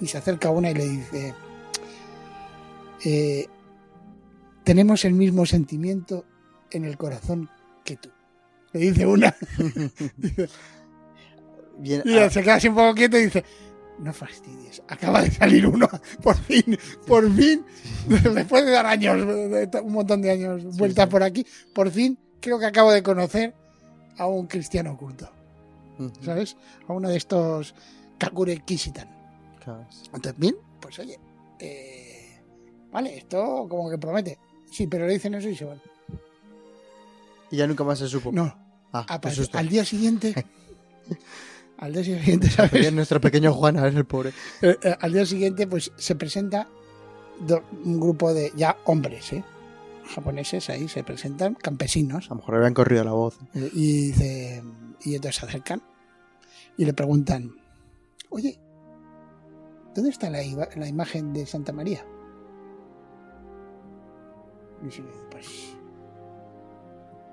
y, 0.01 0.07
se 0.07 0.17
acerca 0.17 0.49
una 0.49 0.71
y 0.71 0.73
le 0.73 0.89
dice, 0.89 1.33
eh, 3.05 3.47
tenemos 4.63 5.05
el 5.05 5.13
mismo 5.13 5.45
sentimiento 5.45 6.25
en 6.71 6.83
el 6.83 6.97
corazón 6.97 7.49
que 7.85 7.95
tú. 7.95 8.09
Le 8.73 8.79
dice 8.79 9.05
una. 9.05 9.33
Dice- 10.17 10.49
Bien, 11.77 12.03
y 12.05 12.17
ah, 12.17 12.29
se 12.29 12.43
queda 12.43 12.55
así 12.55 12.67
un 12.67 12.75
poco 12.75 12.93
quieto 12.93 13.17
y 13.17 13.25
dice, 13.25 13.43
no 13.99 14.13
fastidies, 14.13 14.81
acaba 14.87 15.21
de 15.21 15.31
salir 15.31 15.65
uno, 15.65 15.87
por 16.21 16.35
fin, 16.35 16.77
por 17.07 17.31
fin, 17.35 17.65
después 18.07 18.65
de 18.65 18.71
dar 18.71 18.85
años, 18.85 19.17
un 19.83 19.91
montón 19.91 20.21
de 20.21 20.31
años 20.31 20.77
vueltas 20.77 21.05
sí. 21.05 21.11
por 21.11 21.23
aquí, 21.23 21.45
por 21.73 21.89
fin 21.89 22.17
creo 22.39 22.59
que 22.59 22.65
acabo 22.65 22.91
de 22.91 23.01
conocer 23.01 23.55
a 24.17 24.27
un 24.27 24.47
cristiano 24.47 24.91
oculto, 24.91 25.31
¿sabes? 26.21 26.57
A 26.87 26.93
uno 26.93 27.09
de 27.09 27.17
estos 27.17 27.73
Kakure 28.17 28.57
Kishitan. 28.59 29.09
claro. 29.63 29.85
Entonces, 30.13 30.33
bien, 30.37 30.55
pues 30.79 30.97
oye, 30.99 31.19
eh, 31.59 32.41
vale, 32.91 33.17
esto 33.17 33.67
como 33.69 33.89
que 33.89 33.97
promete. 33.97 34.37
Sí, 34.71 34.87
pero 34.87 35.05
le 35.07 35.13
dicen 35.13 35.33
eso 35.35 35.49
y 35.49 35.55
se 35.55 35.65
van. 35.65 35.81
Y 37.51 37.57
ya 37.57 37.67
nunca 37.67 37.83
más 37.83 37.99
se 37.99 38.07
supo. 38.07 38.31
No, 38.31 38.55
Ah, 38.91 39.05
aparece. 39.07 39.41
susto. 39.41 39.57
al 39.59 39.69
día 39.69 39.85
siguiente, 39.85 40.33
al 41.77 41.93
día 41.93 42.03
siguiente, 42.03 42.49
¿sabes? 42.49 42.91
nuestro 42.93 43.19
pequeño 43.21 43.53
Juan, 43.53 43.77
a 43.77 43.83
ver 43.83 43.95
el 43.95 44.05
pobre. 44.05 44.31
Eh, 44.61 44.77
eh, 44.83 44.95
al 44.99 45.13
día 45.13 45.25
siguiente, 45.25 45.67
pues 45.67 45.91
se 45.97 46.15
presenta 46.15 46.67
do- 47.39 47.63
un 47.83 47.99
grupo 47.99 48.33
de 48.33 48.51
ya 48.55 48.77
hombres, 48.85 49.33
¿eh? 49.33 49.43
japoneses 50.15 50.69
ahí 50.69 50.89
se 50.89 51.01
presentan, 51.03 51.53
campesinos, 51.55 52.25
A 52.25 52.29
lo 52.29 52.35
mejor 52.35 52.55
habían 52.55 52.73
corrido 52.73 53.03
la 53.05 53.13
voz. 53.13 53.37
eh, 53.55 53.69
y 53.73 54.07
dice, 54.11 54.63
y 55.05 55.15
entonces 55.15 55.39
se 55.39 55.45
acercan 55.45 55.81
y 56.77 56.85
le 56.85 56.93
preguntan, 56.93 57.51
oye, 58.29 58.59
¿dónde 59.95 60.09
está 60.09 60.29
la, 60.29 60.39
la 60.75 60.87
imagen 60.87 61.33
de 61.33 61.45
Santa 61.45 61.71
María? 61.73 62.05
Y 64.81 64.85
dice, 64.85 65.03
pues 65.31 65.75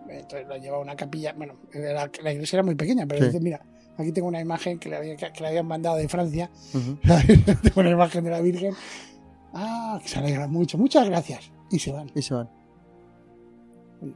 entonces 0.08 0.48
lo 0.48 0.56
lleva 0.56 0.76
a 0.76 0.80
una 0.80 0.96
capilla, 0.96 1.32
bueno, 1.34 1.54
la, 1.72 2.10
la 2.22 2.32
iglesia 2.32 2.56
era 2.56 2.64
muy 2.64 2.74
pequeña, 2.74 3.06
pero 3.06 3.20
Sí. 3.20 3.26
dice, 3.26 3.40
mira, 3.40 3.64
aquí 3.96 4.10
tengo 4.12 4.26
una 4.28 4.40
imagen 4.40 4.78
que 4.78 4.88
le, 4.88 4.96
había- 4.96 5.16
que 5.16 5.40
le 5.40 5.46
habían 5.48 5.66
mandado 5.66 5.96
de 5.96 6.08
Francia 6.08 6.50
Ujú. 6.74 6.98
tengo 7.62 7.80
una 7.80 7.90
imagen 7.90 8.24
de 8.24 8.30
la 8.30 8.40
Virgen. 8.40 8.74
Ah, 9.52 9.98
que 10.02 10.08
se 10.08 10.18
alegra 10.18 10.46
mucho. 10.46 10.78
Muchas 10.78 11.08
gracias. 11.08 11.50
Y 11.70 11.78
se 11.80 11.90
van. 11.92 12.10
Y 12.14 12.22
se 12.22 12.34
van. 12.34 12.48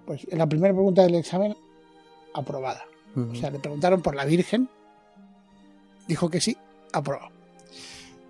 Pues 0.07 0.27
en 0.31 0.39
la 0.39 0.49
primera 0.49 0.73
pregunta 0.73 1.03
del 1.03 1.17
examen, 1.17 1.55
aprobada. 2.35 2.83
O 3.17 3.35
sea, 3.35 3.51
le 3.51 3.59
preguntaron 3.59 4.03
por 4.03 4.15
la 4.15 4.25
Virgen. 4.25 4.69
Dijo 6.09 6.29
que 6.31 6.41
sí, 6.41 6.57
aprobado. 6.93 7.31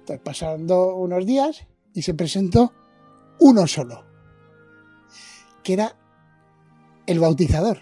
Entonces 0.01 0.21
pasaron 0.23 0.71
unos 0.71 1.25
días 1.27 1.67
y 1.95 2.03
se 2.03 2.15
presentó 2.15 2.73
uno 3.41 3.67
solo. 3.67 4.05
Que 5.63 5.73
era 5.73 5.97
el 7.07 7.19
bautizador. 7.21 7.79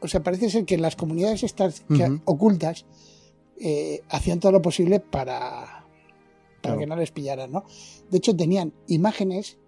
O 0.00 0.08
sea, 0.08 0.22
parece 0.22 0.50
ser 0.50 0.64
que 0.64 0.76
en 0.76 0.82
las 0.82 0.94
comunidades 0.94 1.42
estas 1.42 1.84
ocultas 2.24 2.86
eh, 3.58 4.02
hacían 4.08 4.38
todo 4.40 4.52
lo 4.52 4.62
posible 4.62 5.00
para, 5.00 5.30
para 5.60 5.86
Claro. 6.60 6.78
que 6.78 6.86
no 6.86 6.96
les 6.96 7.10
pillaran, 7.10 7.50
¿no? 7.50 7.64
De 8.10 8.18
hecho, 8.18 8.36
tenían 8.36 8.72
imágenes 8.86 9.58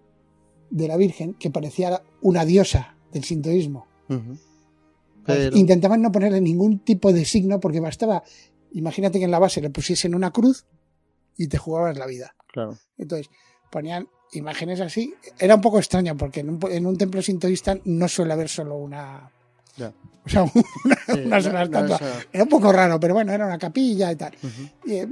de 0.69 0.87
la 0.87 0.95
Virgen 0.97 1.33
que 1.33 1.49
parecía 1.49 2.01
una 2.21 2.45
diosa 2.45 2.95
del 3.11 3.23
sintoísmo. 3.23 3.87
Pero- 5.33 5.57
Intentaban 5.57 6.01
no 6.01 6.11
ponerle 6.11 6.41
ningún 6.41 6.79
tipo 6.79 7.11
de 7.13 7.25
signo 7.25 7.59
porque 7.59 7.79
bastaba, 7.79 8.23
imagínate 8.73 9.19
que 9.19 9.25
en 9.25 9.31
la 9.31 9.39
base 9.39 9.61
le 9.61 9.69
pusiesen 9.69 10.15
una 10.15 10.31
cruz 10.31 10.65
y 11.37 11.47
te 11.47 11.57
jugabas 11.57 11.97
la 11.97 12.05
vida. 12.05 12.35
Claro. 12.51 12.77
Entonces 12.97 13.29
ponían 13.71 14.07
imágenes 14.33 14.79
así. 14.81 15.13
Era 15.39 15.55
un 15.55 15.61
poco 15.61 15.77
extraño 15.79 16.15
porque 16.17 16.41
en 16.41 16.49
un, 16.49 16.59
en 16.71 16.85
un 16.85 16.97
templo 16.97 17.21
sintoísta 17.21 17.77
no 17.85 18.07
suele 18.07 18.33
haber 18.33 18.49
solo 18.49 18.75
una... 18.77 19.31
Ya. 19.77 19.93
O 20.25 20.29
sea, 20.29 20.43
una, 20.85 20.95
Sí, 21.05 21.19
una 21.25 21.37
no- 21.37 21.41
sola 21.43 21.63
estatua. 21.63 21.95
es, 21.95 22.27
Era 22.33 22.43
un 22.43 22.49
poco 22.49 22.71
raro, 22.71 22.99
pero 22.99 23.13
bueno, 23.13 23.31
era 23.31 23.45
una 23.45 23.57
capilla 23.57 24.11
y 24.11 24.15
tal. 24.15 24.33
Y, 24.85 24.93
eh, 24.93 25.07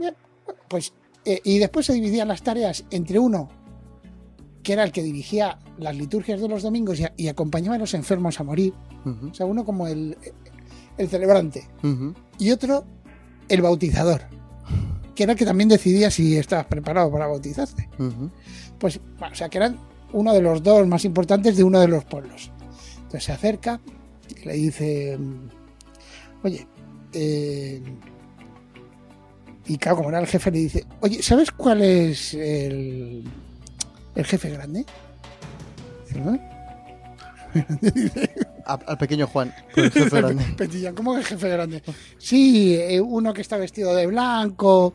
pues, 0.68 0.94
eh, 1.26 1.40
y 1.44 1.58
después 1.60 1.86
se 1.86 1.94
dividían 1.94 2.28
las 2.28 2.42
tareas 2.44 2.84
entre 2.92 3.18
uno, 3.20 3.50
que 4.64 4.74
era 4.74 4.84
el 4.84 4.92
que 4.92 5.02
dirigía 5.04 5.58
las 5.78 5.96
liturgias 5.96 6.40
de 6.42 6.48
los 6.48 6.64
domingos 6.64 7.00
y, 7.00 7.04
a- 7.06 7.14
y 7.18 7.28
acompañaba 7.28 7.76
a 7.76 7.80
los 7.80 7.94
enfermos 7.94 8.40
a 8.40 8.44
morir. 8.44 8.74
O 9.32 9.34
sea, 9.34 9.46
uno 9.46 9.64
como 9.66 9.88
el, 9.88 10.18
el 10.98 11.08
celebrante. 11.08 11.68
Y 12.40 12.52
otro, 12.52 12.86
el 13.50 13.62
bautizador, 13.62 14.22
que 15.16 15.24
era 15.24 15.34
el 15.34 15.38
que 15.38 15.46
también 15.46 15.70
decidía 15.70 16.12
si 16.12 16.38
estabas 16.38 16.66
preparado 16.68 17.12
para 17.12 17.28
bautizarte. 17.28 17.90
Pues, 18.80 19.00
bueno, 19.20 19.34
o 19.34 19.36
sea, 19.36 19.50
que 19.50 19.58
eran 19.58 19.78
uno 20.14 20.34
de 20.34 20.42
los 20.42 20.62
dos 20.64 20.86
más 20.88 21.04
importantes 21.06 21.58
de 21.58 21.64
uno 21.64 21.80
de 21.80 21.88
los 21.88 22.04
pueblos. 22.06 22.52
Entonces 22.98 23.24
se 23.24 23.32
acerca 23.32 23.80
y 24.42 24.46
le 24.46 24.54
dice, 24.54 25.18
oye, 26.44 26.68
eh, 27.14 27.82
y 29.66 29.78
claro, 29.78 29.98
como 29.98 30.10
era 30.10 30.20
el 30.20 30.28
jefe, 30.28 30.50
le 30.52 30.60
dice, 30.60 30.86
oye, 31.02 31.22
¿sabes 31.22 31.52
cuál 31.52 31.82
es 31.82 32.34
el, 32.34 33.24
el 34.16 34.26
jefe 34.26 34.50
grande? 34.50 34.86
Al 38.66 38.98
pequeño 38.98 39.28
Juan, 39.28 39.54
el 39.76 39.92
jefe 39.92 40.18
grande. 40.18 40.44
Petillán, 40.58 40.96
¿cómo 40.96 41.14
que 41.14 41.20
el 41.20 41.26
jefe 41.26 41.50
grande? 41.50 41.84
Sí, 42.18 42.76
eh, 42.76 43.00
uno 43.00 43.34
que 43.34 43.42
está 43.42 43.58
vestido 43.58 43.96
de 43.96 44.08
blanco. 44.08 44.94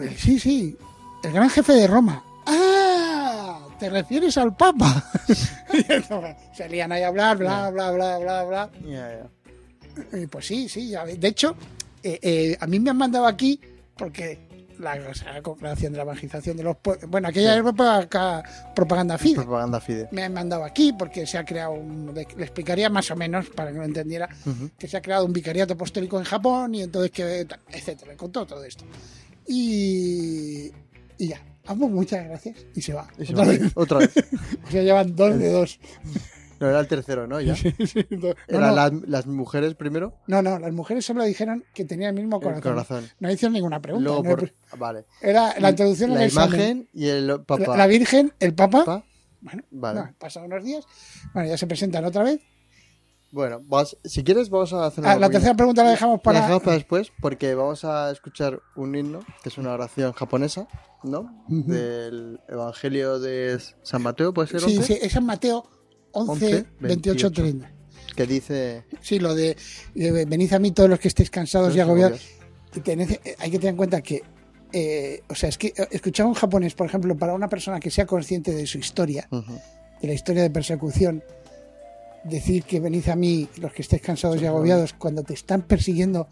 Eh, 0.00 0.14
Sí, 0.16 0.38
sí, 0.38 0.76
el 1.22 1.32
gran 1.32 1.50
jefe 1.50 1.72
de 1.72 1.86
Roma. 1.86 2.24
¡Ah! 2.46 3.60
¿Te 3.78 3.90
refieres 3.90 4.36
al 4.38 4.56
Papa? 4.56 5.04
Y 5.72 5.92
entonces, 5.92 6.36
Se 6.56 6.68
lían 6.68 6.90
ahí 6.92 7.02
a 7.02 7.08
hablar, 7.08 7.36
bla, 7.36 7.70
bla, 7.70 7.90
bla, 7.92 8.18
bla, 8.18 8.44
bla. 8.44 8.70
Ya, 8.84 9.28
ya. 10.12 10.18
Y 10.18 10.26
pues 10.26 10.46
sí, 10.46 10.68
sí, 10.68 10.88
ya 10.90 11.04
de 11.04 11.28
hecho, 11.28 11.54
eh, 12.02 12.18
eh, 12.22 12.56
a 12.60 12.66
mí 12.66 12.80
me 12.80 12.90
han 12.90 12.96
mandado 12.96 13.26
aquí 13.26 13.60
porque 13.96 14.47
la, 14.78 14.94
o 15.10 15.14
sea, 15.14 15.32
la 15.34 15.42
cooperación 15.42 15.92
de 15.92 15.96
la 15.98 16.02
evangelización 16.04 16.56
de 16.56 16.62
los 16.62 16.76
pueblos. 16.76 17.10
Bueno, 17.10 17.28
aquella 17.28 17.54
Sí. 17.54 17.60
época 17.60 18.42
propaganda 18.74 19.18
fide. 19.18 19.36
Propaganda 19.36 19.80
fide. 19.80 20.08
Me 20.12 20.22
han 20.24 20.32
mandado 20.32 20.64
aquí 20.64 20.92
porque 20.92 21.26
se 21.26 21.38
ha 21.38 21.44
creado 21.44 21.72
un. 21.72 22.12
Le, 22.14 22.22
explicaría 22.22 22.88
más 22.90 23.10
o 23.10 23.16
menos 23.16 23.48
para 23.50 23.70
que 23.72 23.78
lo 23.78 23.84
entendiera 23.84 24.28
Ujú. 24.46 24.70
que 24.78 24.88
se 24.88 24.96
ha 24.96 25.02
creado 25.02 25.24
un 25.24 25.32
vicariato 25.32 25.74
apostólico 25.74 26.18
en 26.18 26.24
Japón 26.24 26.74
y 26.74 26.82
entonces 26.82 27.10
que. 27.10 27.46
etcétera. 27.70 28.16
Contó 28.16 28.46
todo 28.46 28.64
esto. 28.64 28.84
Y. 29.46 30.70
Y 31.18 31.28
ya. 31.28 31.40
Amo, 31.66 31.88
muchas 31.88 32.24
gracias. 32.24 32.56
Y 32.74 32.80
se 32.80 32.94
va. 32.94 33.06
Y 33.18 33.26
se 33.26 33.32
Otra 33.34 33.44
va. 33.44 33.50
vez. 33.50 33.72
Otra 33.74 33.98
vez. 33.98 34.10
O 34.66 34.70
sea, 34.70 34.82
llevan 34.82 35.14
dos 35.16 35.38
de 35.38 35.50
dos. 35.50 35.78
No, 36.60 36.68
era 36.68 36.80
el 36.80 36.88
tercero, 36.88 37.26
¿no? 37.26 37.40
Ya. 37.40 37.54
No, 38.10 38.28
Eran 38.48 38.70
no, 38.70 38.74
las, 38.74 38.92
las 39.06 39.26
mujeres 39.26 39.74
primero. 39.74 40.14
no, 40.26 40.42
no, 40.42 40.58
las 40.58 40.72
mujeres 40.72 41.04
solo 41.04 41.24
dijeron 41.24 41.64
que 41.74 41.84
tenían 41.84 42.16
el 42.18 42.24
mismo 42.24 42.40
El 42.42 42.60
corazón. 42.60 43.08
No 43.20 43.30
hicieron 43.30 43.52
ninguna 43.54 43.80
pregunta. 43.80 44.04
Luego 44.08 44.22
no 44.24 44.30
por... 44.30 44.44
hay- 44.44 44.78
Vale. 44.78 45.04
Era 45.20 45.58
la 45.60 45.70
introducción 45.70 46.10
La 46.10 46.16
al 46.20 46.22
examen. 46.26 46.54
imagen 46.60 46.88
y 46.92 47.06
el 47.08 47.40
papá. 47.44 47.66
La, 47.68 47.76
la 47.76 47.86
Virgen, 47.86 48.32
el 48.40 48.54
Papa. 48.54 48.84
Papá. 48.84 49.04
Bueno, 49.40 49.62
Vale. 49.70 50.14
pasan 50.18 50.44
unos 50.44 50.64
días. 50.64 50.84
Bueno, 51.32 51.48
ya 51.48 51.56
se 51.56 51.66
presentan 51.66 52.04
otra 52.04 52.24
vez. 52.24 52.40
Bueno, 53.30 53.62
si 54.04 54.24
quieres 54.24 54.48
vamos 54.48 54.72
a 54.72 54.86
hacer 54.86 55.04
Ah, 55.04 55.10
una 55.10 55.18
la 55.26 55.30
tercera 55.30 55.54
pregunta 55.54 55.84
la 55.84 55.90
dejamos 55.90 56.16
La 56.16 56.22
para. 56.22 56.40
dejamos 56.40 56.62
para 56.62 56.76
después 56.76 57.12
porque 57.20 57.54
vamos 57.54 57.84
a 57.84 58.10
escuchar 58.10 58.60
un 58.74 58.94
himno, 58.96 59.20
que 59.42 59.50
es 59.50 59.58
una 59.58 59.72
oración 59.74 60.12
japonesa, 60.14 60.66
¿no? 61.04 61.44
Del 61.46 62.40
Evangelio 62.48 63.20
de 63.20 63.58
San 63.82 64.02
Mateo, 64.02 64.32
¿puede 64.32 64.48
ser? 64.48 64.60
Sí, 64.62 64.78
11? 64.78 64.82
sí, 64.94 64.98
es 65.02 65.14
en 65.14 65.26
Mateo 65.26 65.68
11, 66.12 66.30
11, 66.46 66.66
28, 66.80 67.30
30. 67.32 67.70
Que 68.16 68.26
dice... 68.26 68.84
Sí, 69.00 69.18
lo 69.18 69.34
de 69.34 69.56
eh, 69.94 70.24
venid 70.26 70.52
a 70.52 70.58
mí 70.58 70.72
todos 70.72 70.88
los 70.90 70.98
que 70.98 71.08
estéis 71.08 71.30
cansados 71.30 71.74
y 71.74 71.78
"Los 71.78 71.86
agobiados. 71.86 72.20
Y 72.74 72.80
tened- 72.80 73.20
eh, 73.24 73.36
hay 73.38 73.50
que 73.50 73.58
tener 73.58 73.70
en 73.72 73.76
cuenta 73.76 74.00
que, 74.02 74.22
eh, 74.72 75.22
o 75.28 75.34
sea, 75.34 75.48
es 75.48 75.56
que 75.58 75.72
escuchar 75.90 76.26
un 76.26 76.34
japonés, 76.34 76.74
por 76.74 76.86
ejemplo, 76.86 77.16
para 77.16 77.32
una 77.34 77.48
persona 77.48 77.78
que 77.80 77.90
sea 77.90 78.06
consciente 78.06 78.52
de 78.52 78.66
su 78.66 78.78
historia, 78.78 79.28
de 79.30 80.08
la 80.08 80.14
historia 80.14 80.42
de 80.42 80.50
persecución, 80.50 81.22
decir 82.24 82.64
que 82.64 82.80
venid 82.80 83.08
a 83.08 83.16
mí 83.16 83.48
los 83.60 83.72
que 83.72 83.82
estéis 83.82 84.02
cansados 84.02 84.42
y 84.42 84.46
agobiados 84.46 84.92
cuando 84.94 85.22
te 85.22 85.34
están 85.34 85.62
persiguiendo, 85.62 86.28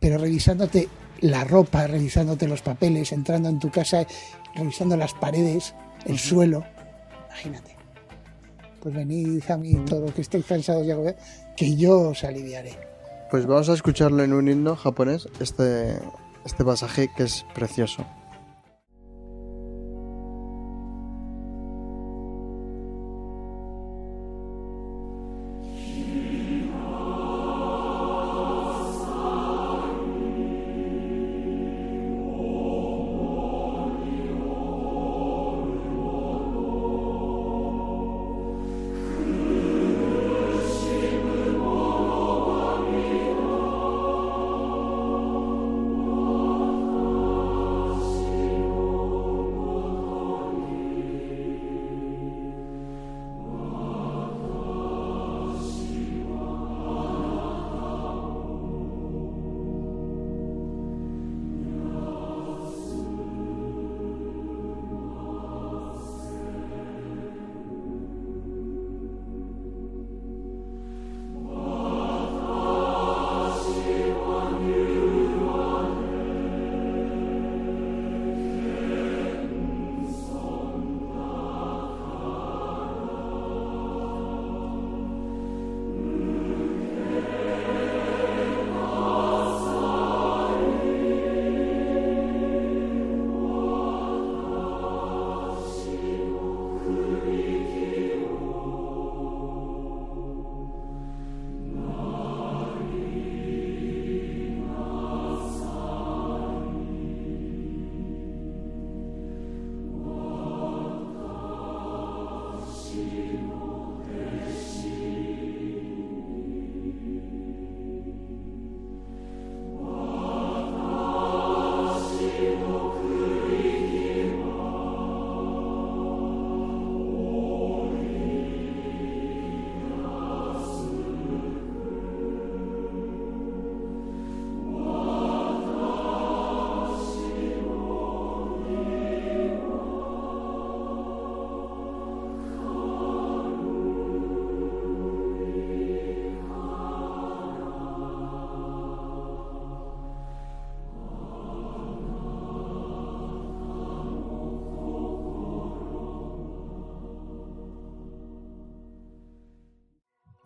pero 0.00 0.18
revisándote 0.18 0.88
la 1.20 1.44
ropa, 1.44 1.86
revisándote 1.86 2.46
los 2.48 2.60
papeles, 2.62 3.12
entrando 3.12 3.48
en 3.48 3.58
tu 3.60 3.70
casa, 3.70 4.06
revisando 4.54 4.96
las 4.96 5.14
paredes, 5.14 5.74
el 6.06 6.18
suelo, 6.18 6.64
imagínate. 7.28 7.77
Pues 8.88 8.96
venid 8.96 9.42
a 9.50 9.58
mí 9.58 9.74
todos 9.84 10.00
los 10.00 10.14
que 10.14 10.22
estéis 10.22 10.46
cansados 10.46 10.86
que 11.58 11.76
yo 11.76 12.08
os 12.08 12.24
aliviaré. 12.24 12.72
Pues 13.30 13.44
vamos 13.44 13.68
a 13.68 13.74
escucharlo 13.74 14.22
en 14.22 14.32
un 14.32 14.48
himno 14.48 14.76
japonés, 14.76 15.28
este, 15.40 15.98
este 16.46 16.64
pasaje 16.64 17.10
que 17.14 17.24
es 17.24 17.44
precioso. 17.54 18.06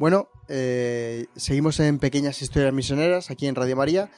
Bueno, 0.03 0.27
eh, 0.49 1.27
seguimos 1.37 1.79
en 1.79 2.01
Pequeñas 2.01 2.43
Historias 2.43 2.75
Misioneras, 2.75 3.31
aquí 3.31 3.47
en 3.47 3.55
Radio 3.55 3.77
María, 3.77 4.11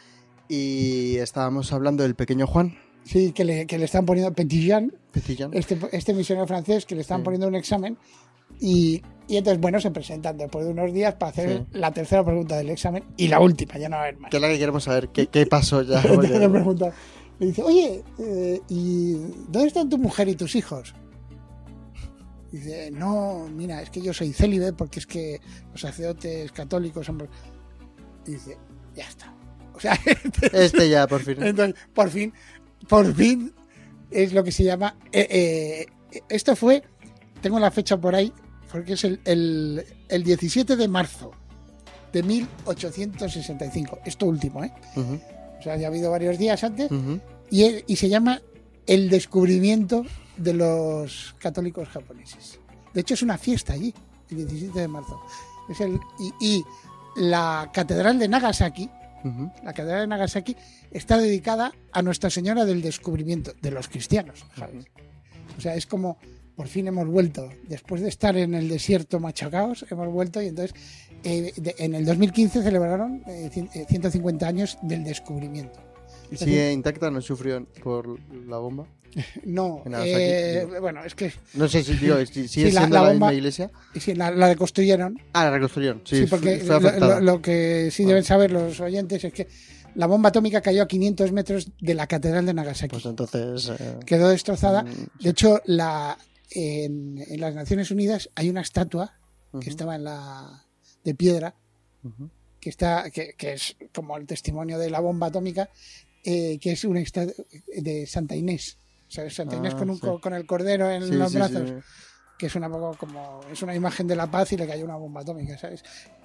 y 0.48 1.16
estábamos 1.16 1.74
hablando 1.74 2.04
del 2.04 2.14
pequeño 2.14 2.46
Juan. 2.46 2.78
Sí, 3.04 3.32
que 3.32 3.44
le, 3.44 3.66
que 3.66 3.76
le 3.76 3.84
están 3.84 4.06
poniendo 4.06 4.32
Petit 4.32 4.62
Jean, 4.62 4.94
Petit 5.12 5.36
Jean. 5.36 5.50
este, 5.52 5.78
este 5.92 6.14
misionero 6.14 6.46
francés, 6.46 6.86
que 6.86 6.94
le 6.94 7.02
están 7.02 7.18
Sí. 7.18 7.24
poniendo 7.24 7.48
un 7.48 7.54
examen. 7.54 7.98
Y, 8.58 9.02
y 9.28 9.36
entonces, 9.36 9.60
bueno, 9.60 9.78
se 9.78 9.90
presentan 9.90 10.38
después 10.38 10.64
de 10.64 10.70
unos 10.70 10.90
días 10.90 11.16
para 11.16 11.32
hacer 11.32 11.66
Sí. 11.70 11.78
la 11.78 11.92
tercera 11.92 12.24
pregunta 12.24 12.56
del 12.56 12.70
examen 12.70 13.04
y 13.18 13.28
la 13.28 13.40
última, 13.40 13.76
ya 13.76 13.90
no 13.90 13.96
va 13.96 14.04
a 14.04 14.04
haber 14.06 14.18
más. 14.20 14.30
Que 14.30 14.38
es 14.38 14.40
la 14.40 14.48
que 14.48 14.58
queremos 14.58 14.84
saber, 14.84 15.10
¿qué, 15.10 15.26
qué 15.26 15.44
pasó 15.44 15.82
ya? 15.82 16.02
Le 16.02 16.48
pregunta, 16.48 16.94
le 17.38 17.46
dice, 17.48 17.62
oye, 17.62 18.02
eh, 18.20 18.58
¿y 18.70 19.16
dónde 19.50 19.66
están 19.68 19.90
tu 19.90 19.98
mujer 19.98 20.28
y 20.30 20.34
tus 20.34 20.54
hijos? 20.54 20.94
Dice, 22.54 22.90
no, 22.92 23.48
mira, 23.52 23.82
es 23.82 23.90
que 23.90 24.00
yo 24.00 24.14
soy 24.14 24.32
célibe 24.32 24.72
porque 24.72 25.00
es 25.00 25.06
que 25.06 25.40
los 25.72 25.80
sacerdotes 25.80 26.52
católicos 26.52 27.04
son... 27.04 27.28
Y 28.26 28.30
dice, 28.30 28.56
ya 28.94 29.08
está. 29.08 29.34
O 29.74 29.80
sea, 29.80 29.98
Este 30.52 30.88
ya, 30.88 31.08
por 31.08 31.20
fin. 31.22 31.42
entonces, 31.42 31.74
por 31.92 32.08
fin, 32.10 32.32
por 32.88 33.12
fin 33.12 33.52
es 34.12 34.32
lo 34.32 34.44
que 34.44 34.52
se 34.52 34.62
llama... 34.62 34.96
eh, 35.10 35.86
eh, 36.12 36.22
esto 36.28 36.54
fue, 36.54 36.84
tengo 37.42 37.58
la 37.58 37.72
fecha 37.72 37.96
por 37.96 38.14
ahí, 38.14 38.32
porque 38.70 38.92
es 38.92 39.02
el, 39.02 39.20
el, 39.24 39.84
el 40.08 40.22
17 40.22 40.76
de 40.76 40.86
marzo 40.86 41.32
de 42.12 42.22
1865. 42.22 43.98
Esto 44.04 44.26
último, 44.26 44.62
¿eh? 44.62 44.72
O 45.58 45.62
sea, 45.62 45.76
ya 45.76 45.86
ha 45.86 45.90
habido 45.90 46.12
varios 46.12 46.38
días 46.38 46.62
antes. 46.62 46.88
Y, 47.50 47.64
y 47.92 47.96
se 47.96 48.08
llama 48.08 48.40
El 48.86 49.10
descubrimiento 49.10 50.06
de 50.36 50.54
los 50.54 51.34
católicos 51.38 51.88
japoneses. 51.88 52.58
De 52.92 53.00
hecho, 53.00 53.14
es 53.14 53.22
una 53.22 53.38
fiesta 53.38 53.72
allí, 53.72 53.92
el 54.30 54.36
17 54.48 54.78
de 54.80 54.88
marzo. 54.88 55.20
Es 55.68 55.80
el, 55.80 55.98
y, 56.18 56.32
y 56.40 56.64
la 57.16 57.70
catedral 57.72 58.18
de 58.18 58.28
Nagasaki, 58.28 58.88
la 59.64 59.72
catedral 59.72 60.00
de 60.02 60.06
Nagasaki, 60.08 60.54
está 60.90 61.16
dedicada 61.16 61.72
a 61.92 62.02
Nuestra 62.02 62.28
Señora 62.30 62.64
del 62.66 62.82
Descubrimiento, 62.82 63.52
de 63.62 63.70
los 63.70 63.88
cristianos, 63.88 64.44
¿sabes? 64.56 64.84
O 65.56 65.60
sea, 65.60 65.74
es 65.76 65.86
como, 65.86 66.18
por 66.56 66.66
fin 66.68 66.86
hemos 66.88 67.06
vuelto, 67.08 67.48
después 67.68 68.02
de 68.02 68.08
estar 68.08 68.36
en 68.36 68.54
el 68.54 68.68
desierto 68.68 69.20
machacaos, 69.20 69.86
hemos 69.90 70.08
vuelto 70.12 70.42
y 70.42 70.48
entonces 70.48 70.76
eh, 71.22 71.52
de- 71.56 71.74
en 71.78 71.94
el 71.94 72.04
2015 72.04 72.62
celebraron 72.62 73.22
eh, 73.26 73.48
cien- 73.52 73.70
eh, 73.74 73.86
150 73.88 74.46
años 74.46 74.76
del 74.82 75.04
descubrimiento. 75.04 75.78
¿Y 76.30 76.36
sigue 76.36 76.72
intacta? 76.72 77.10
¿No 77.10 77.20
sufrió 77.22 77.64
por 77.82 78.18
la 78.46 78.58
bomba? 78.58 78.86
No, 79.44 79.82
eh, 80.04 80.64
digo. 80.66 80.80
bueno, 80.80 81.04
es 81.04 81.14
que 81.14 81.32
No 81.54 81.68
sé 81.68 81.82
si 81.84 81.94
sigue 81.98 82.26
Sí, 82.26 82.70
la- 82.70 82.80
siendo 82.80 82.80
la 82.80 82.88
la, 82.88 83.00
bomba- 83.02 83.10
misma 83.12 83.34
iglesia. 83.34 83.70
sí, 83.98 84.14
la, 84.14 84.30
la 84.30 84.48
reconstruyeron. 84.48 85.18
Ah, 85.32 85.44
la 85.44 85.50
reconstruyeron. 85.52 86.02
Sí, 86.04 86.20
Sí, 86.22 86.26
porque 86.26 86.58
fue 86.58 87.20
lo, 87.22 87.40
que 87.42 87.90
sí 87.90 88.04
Ah. 88.04 88.08
deben 88.08 88.24
saber 88.24 88.50
los 88.50 88.80
oyentes 88.80 89.22
es 89.24 89.32
que 89.32 89.48
la 89.94 90.06
bomba 90.06 90.30
atómica 90.30 90.60
cayó 90.60 90.82
a 90.82 90.88
500 90.88 91.30
metros 91.32 91.70
de 91.80 91.94
la 91.94 92.06
catedral 92.06 92.44
de 92.46 92.54
Nagasaki. 92.54 92.90
Pues 92.90 93.06
entonces. 93.06 93.70
eh, 93.78 93.96
Quedó 94.04 94.28
destrozada. 94.28 94.82
mm, 94.82 95.22
De 95.22 95.30
hecho, 95.30 95.60
la, 95.66 96.18
en, 96.50 97.22
en 97.28 97.40
las 97.40 97.54
Naciones 97.54 97.90
Unidas 97.90 98.28
hay 98.34 98.50
una 98.50 98.60
estatua 98.62 99.14
que 99.60 99.70
estaba 99.70 99.94
en 99.94 100.02
la 100.04 100.64
de 101.04 101.14
piedra 101.14 101.54
que 102.60 102.70
está 102.70 103.08
que, 103.10 103.34
que 103.36 103.52
es 103.52 103.76
como 103.94 104.16
el 104.16 104.26
testimonio 104.26 104.78
de 104.78 104.90
la 104.90 104.98
bomba 105.00 105.28
atómica 105.28 105.68
eh, 106.24 106.58
que 106.60 106.72
es 106.72 106.84
una 106.84 107.00
estatua 107.00 107.34
de 107.76 108.06
Santa 108.06 108.34
Inés 108.34 108.78
o 109.06 109.10
sea, 109.10 109.28
Santa 109.30 109.56
Inés 109.56 109.74
Ah, 109.74 109.78
con, 109.78 109.90
un, 109.90 109.96
sí. 109.96 110.02
co- 110.02 110.20
con 110.20 110.34
el 110.34 110.46
cordero 110.46 110.90
en 110.90 111.02
Sí, 111.06 111.14
los 111.14 111.30
sí, 111.30 111.36
brazos 111.38 111.72
que 112.38 112.46
es 112.46 112.54
una 112.56 112.68
poco 112.68 112.96
como 112.98 113.40
es 113.50 113.62
una 113.62 113.74
imagen 113.74 114.06
de 114.08 114.16
la 114.16 114.26
paz 114.30 114.52
y 114.52 114.56
le 114.56 114.66
cayó 114.66 114.84
una 114.84 114.96
bomba 114.96 115.20
atómica 115.20 115.56
sabes 115.56 115.82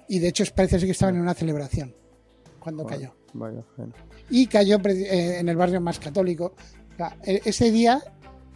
y 0.08 0.18
de 0.18 0.28
hecho 0.28 0.44
parece 0.54 0.78
que 0.80 0.90
estaban 0.90 1.14
en 1.14 1.20
una 1.20 1.34
celebración 1.34 1.94
cuando 2.58 2.82
Vale, 2.84 2.96
cayó 2.96 3.14
bueno. 3.32 3.54
y 4.28 4.46
cayó 4.48 4.78
eh, 4.84 5.38
en 5.38 5.48
el 5.48 5.56
barrio 5.56 5.80
más 5.80 5.98
católico 6.00 6.54
O 6.94 6.96
sea, 6.96 7.16
e- 7.24 7.42
ese 7.44 7.70
día 7.70 8.02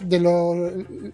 de 0.01 0.19
lo, 0.19 0.55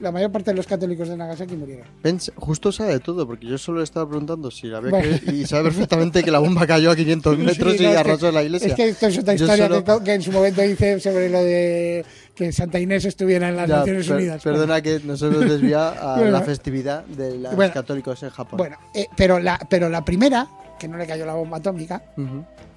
la 0.01 0.11
mayor 0.11 0.33
parte 0.33 0.51
de 0.53 0.57
los 0.57 0.67
católicos 0.67 1.09
de 1.09 1.17
Nagasaki 1.17 1.55
murieron 1.55 1.87
Pens- 2.03 2.33
justo 2.35 2.73
sabe 2.73 2.95
de 2.95 3.01
todo, 3.01 3.27
porque 3.27 3.47
yo 3.47 3.59
solo 3.59 3.79
le 3.79 3.85
estaba 3.85 4.09
preguntando 4.09 4.51
si 4.51 4.69
la 4.69 4.79
había 4.79 4.91
Bueno. 4.91 5.17
y 5.33 5.45
sabe 5.47 5.65
perfectamente 5.65 6.23
que 6.25 6.31
la 6.31 6.39
bomba 6.39 6.67
cayó 6.67 6.91
a 6.91 6.97
500 6.97 7.37
Sí, 7.37 7.43
metros 7.43 7.77
no, 7.77 7.83
y 7.83 7.95
arrasó 7.95 8.33
la 8.33 8.43
iglesia. 8.43 8.69
Es 8.69 8.75
que 8.75 8.89
esto 8.89 9.07
es 9.07 9.19
otra 9.19 9.35
historia 9.35 9.69
solo- 9.69 9.85
que, 9.99 10.05
que 10.05 10.15
en 10.15 10.23
su 10.23 10.33
momento 10.33 10.65
hice 10.65 10.99
sobre 10.99 11.29
lo 11.29 11.43
de 11.45 12.05
que 12.35 12.53
Santa 12.53 12.81
Inés 12.81 13.05
estuviera 13.05 13.51
en 13.51 13.57
las 13.57 13.69
Ya, 13.69 13.77
Naciones 13.79 14.07
per- 14.07 14.17
Unidas. 14.17 14.43
Perdona 14.43 14.81
que 14.81 15.01
nos 15.05 15.21
hemos 15.23 15.41
desviado 15.41 16.01
a 16.01 16.15
Bueno. 16.17 16.31
la 16.33 16.41
festividad 16.41 17.05
de 17.05 17.39
los 17.39 17.55
Bueno. 17.55 17.75
católicos 17.75 18.23
en 18.23 18.31
Japón. 18.31 18.57
Bueno, 18.57 18.79
eh, 18.95 19.07
pero, 19.17 19.39
la, 19.39 19.59
pero 19.69 19.91
la 19.91 20.03
primera, 20.05 20.49
que 20.79 20.89
no 20.89 20.97
le 20.97 21.07
cayó 21.07 21.27
la 21.27 21.35
bomba 21.35 21.59
atómica. 21.59 22.03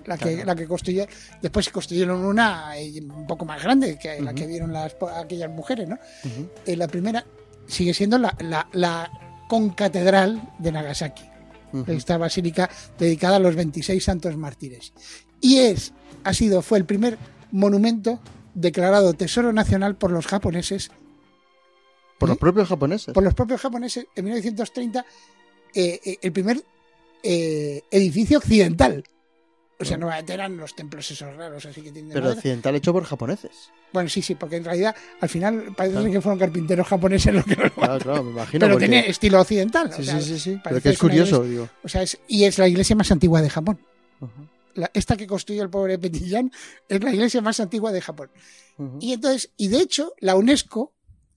La 0.05 0.17
que, 0.17 0.33
Claro. 0.35 0.45
la 0.45 0.55
que 0.55 0.67
construyó, 0.67 1.05
después 1.41 1.69
construyeron 1.69 2.23
una 2.25 2.77
eh, 2.77 3.01
un 3.01 3.25
poco 3.27 3.45
más 3.45 3.61
grande 3.63 3.97
que 3.97 4.21
la 4.21 4.33
que 4.33 4.45
vieron 4.47 4.71
las, 4.73 4.95
aquellas 5.17 5.49
mujeres, 5.49 5.87
¿no? 5.87 5.97
Eh, 6.65 6.75
la 6.75 6.87
primera 6.87 7.25
sigue 7.67 7.93
siendo 7.93 8.17
la, 8.17 8.35
la, 8.39 8.67
la 8.73 9.11
concatedral 9.49 10.41
de 10.59 10.71
Nagasaki. 10.71 11.23
Esta 11.87 12.17
basílica 12.17 12.69
dedicada 12.99 13.37
a 13.37 13.39
los 13.39 13.55
26 13.55 14.03
santos 14.03 14.37
mártires. 14.37 14.93
Y 15.41 15.57
es, 15.57 15.91
ha 16.23 16.31
sido, 16.33 16.61
fue 16.61 16.77
el 16.77 16.85
primer 16.85 17.17
monumento 17.51 18.19
declarado 18.53 19.13
Tesoro 19.15 19.51
Nacional 19.53 19.95
por 19.95 20.11
los 20.11 20.27
japoneses, 20.27 20.91
Por 22.19 22.29
los 22.29 22.37
propios 22.37 22.67
japoneses. 22.69 23.13
por 23.13 23.23
los 23.23 23.33
propios 23.33 23.59
japoneses 23.59 24.05
en 24.15 24.25
1930, 24.25 25.03
eh, 25.73 25.99
eh, 26.05 26.17
el 26.21 26.31
primer 26.31 26.63
eh, 27.23 27.81
edificio 27.89 28.37
occidental. 28.37 29.03
O 29.83 29.85
sea, 29.85 29.95
Ah. 29.95 29.99
normalmente 29.99 30.33
eran 30.33 30.57
los 30.57 30.75
templos 30.75 31.09
esos 31.11 31.35
raros, 31.35 31.65
así 31.65 31.81
que 31.81 31.91
tienen 31.91 32.09
Pero 32.11 32.21
madera. 32.25 32.37
occidental 32.37 32.75
hecho 32.75 32.91
por 32.93 33.03
japoneses. 33.05 33.51
Bueno, 33.91 34.09
sí, 34.09 34.21
sí, 34.21 34.35
porque 34.35 34.55
en 34.57 34.63
realidad 34.65 34.95
al 35.21 35.29
final 35.29 35.73
parece 35.77 35.95
Claro. 35.97 36.11
que 36.11 36.21
fueron 36.21 36.39
carpinteros 36.39 36.87
japoneses 36.87 37.33
los 37.33 37.45
que 37.45 37.55
lo 37.55 37.71
Claro, 37.73 37.99
claro, 37.99 38.23
me 38.23 38.31
imagino. 38.37 38.59
Pero 38.59 38.73
porque- 38.73 38.87
tiene 38.87 39.09
estilo 39.09 39.39
occidental. 39.41 39.87
o 39.91 39.95
Sí, 39.95 40.03
sea, 40.03 40.19
sí, 40.19 40.27
sí, 40.33 40.39
sí. 40.39 40.59
Pero 40.63 40.81
que 40.81 40.89
es 40.89 40.97
curioso, 40.97 41.43
digo. 41.43 41.69
O 41.83 41.87
sea, 41.87 42.01
es, 42.01 42.17
y 42.27 42.45
es 42.45 42.57
la 42.57 42.67
iglesia 42.67 42.95
más 42.95 43.11
antigua 43.11 43.41
de 43.41 43.49
Japón. 43.49 43.79
La- 44.75 44.89
esta 44.93 45.15
que 45.15 45.27
construyó 45.27 45.61
el 45.61 45.69
pobre 45.69 45.99
Petillán 45.99 46.51
es 46.89 47.03
la 47.03 47.11
iglesia 47.13 47.41
más 47.41 47.59
antigua 47.59 47.91
de 47.91 48.01
Japón. 48.01 48.31
Y 48.99 49.13
entonces, 49.13 49.51
y 49.55 49.67
de 49.67 49.79
hecho, 49.81 50.13
la 50.19 50.35
UNESCO 50.35 50.91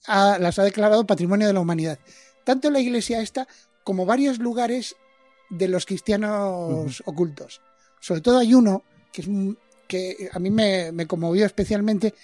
ha- 0.06 0.38
las 0.38 0.58
ha 0.58 0.64
declarado 0.64 1.04
Patrimonio 1.06 1.46
de 1.46 1.52
la 1.52 1.60
Humanidad. 1.60 1.98
Tanto 2.44 2.70
la 2.70 2.80
iglesia 2.80 3.20
esta 3.20 3.46
como 3.84 4.06
varios 4.06 4.38
lugares 4.38 4.96
de 5.50 5.68
los 5.68 5.84
cristianos 5.84 7.02
ocultos. 7.06 7.60
Sobre 8.06 8.20
todo 8.20 8.38
hay 8.38 8.54
uno 8.54 8.84
que 9.12 9.22
es 9.22 9.28
que 9.88 10.30
a 10.32 10.38
mí 10.38 10.48
me, 10.48 10.92
me 10.92 11.08
conmovió 11.08 11.44
especialmente, 11.44 12.14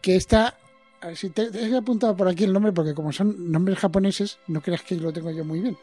que 0.00 0.16
está, 0.16 0.56
a 1.02 1.08
ver 1.08 1.18
si 1.18 1.28
te, 1.28 1.50
te 1.50 1.68
he 1.68 1.76
apuntado 1.76 2.16
por 2.16 2.28
aquí 2.28 2.44
el 2.44 2.52
nombre, 2.54 2.72
porque 2.72 2.94
como 2.94 3.12
son 3.12 3.52
nombres 3.52 3.78
japoneses, 3.78 4.38
no 4.46 4.62
creas 4.62 4.80
que 4.80 4.94
lo 4.94 5.12
tengo 5.12 5.30
yo 5.30 5.44
muy 5.44 5.60
bien. 5.60 5.76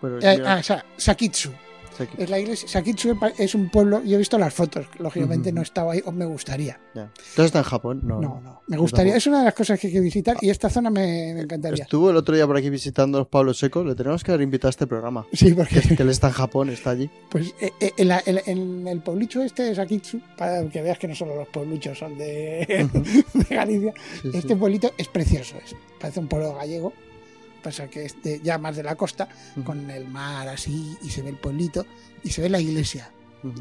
Pero 0.00 0.20
Eh, 0.20 0.40
ah, 0.46 0.58
o 0.60 0.62
sea, 0.62 0.84
Sakitsu. 0.96 1.50
Es 2.18 2.30
la 2.30 2.38
iglesia. 2.38 2.68
Sakitsu 2.68 3.16
es 3.38 3.54
un 3.54 3.68
pueblo. 3.70 4.02
Yo 4.04 4.14
he 4.14 4.18
visto 4.18 4.38
las 4.38 4.52
fotos. 4.54 4.86
Lógicamente 4.98 5.52
no 5.52 5.62
estaba 5.62 5.92
ahí. 5.92 6.02
O 6.04 6.12
me 6.12 6.24
gustaría. 6.24 6.80
ya. 6.94 7.02
¿Entonces 7.02 7.46
está 7.46 7.58
en 7.58 7.64
Japón? 7.64 8.00
No. 8.04 8.20
No, 8.20 8.40
no. 8.40 8.62
Me 8.68 8.76
gustaría. 8.76 9.16
Es 9.16 9.26
una 9.26 9.40
de 9.40 9.44
las 9.46 9.54
cosas 9.54 9.78
que 9.78 9.86
hay 9.88 9.92
que 9.92 10.00
visitar. 10.00 10.36
Y 10.40 10.50
esta 10.50 10.68
zona 10.70 10.90
me, 10.90 11.32
me 11.34 11.40
encantaría. 11.42 11.84
Estuvo 11.84 12.10
el 12.10 12.16
otro 12.16 12.34
día 12.34 12.46
por 12.46 12.56
aquí 12.56 12.70
visitando 12.70 13.18
los 13.18 13.28
Pablo 13.28 13.54
Seco. 13.54 13.84
Le 13.84 13.94
tenemos 13.94 14.22
que 14.24 14.30
haber 14.32 14.42
invitado 14.42 14.68
a 14.68 14.70
este 14.70 14.86
programa. 14.86 15.26
Sí, 15.32 15.52
porque 15.54 15.80
Que, 15.80 15.96
que 15.96 16.02
él 16.02 16.10
está 16.10 16.28
en 16.28 16.32
Japón, 16.34 16.70
está 16.70 16.90
allí. 16.90 17.10
pues 17.30 17.54
eh, 17.60 17.72
eh, 17.80 17.92
en, 17.96 18.08
la- 18.08 18.22
en- 18.26 18.40
en 18.46 18.88
el 18.88 19.00
pueblucho 19.00 19.42
este 19.42 19.62
de 19.64 19.74
Sakitsu, 19.74 20.20
para 20.36 20.64
que 20.68 20.82
veas 20.82 20.98
que 20.98 21.08
no 21.08 21.14
solo 21.14 21.36
los 21.36 21.48
puebluchos 21.48 21.98
son 21.98 22.16
de, 22.18 22.88
de 23.34 23.54
Galicia, 23.54 23.92
Sí, 24.22 24.30
sí. 24.32 24.38
este 24.38 24.56
pueblito 24.56 24.92
es 24.98 25.08
precioso. 25.08 25.56
Es, 25.64 25.74
parece 26.00 26.20
un 26.20 26.28
pueblo 26.28 26.54
gallego. 26.54 26.92
Pasa 27.62 27.88
que 27.88 28.04
es 28.06 28.20
de- 28.22 28.40
ya 28.42 28.58
más 28.58 28.76
de 28.76 28.82
la 28.82 28.96
costa, 28.96 29.28
con 29.64 29.88
el 29.90 30.06
mar 30.08 30.48
así, 30.48 30.96
y 31.02 31.10
se 31.10 31.22
ve 31.22 31.30
el 31.30 31.36
pueblito, 31.36 31.86
y 32.24 32.30
se 32.30 32.42
ve 32.42 32.48
la 32.48 32.60
iglesia. 32.60 33.10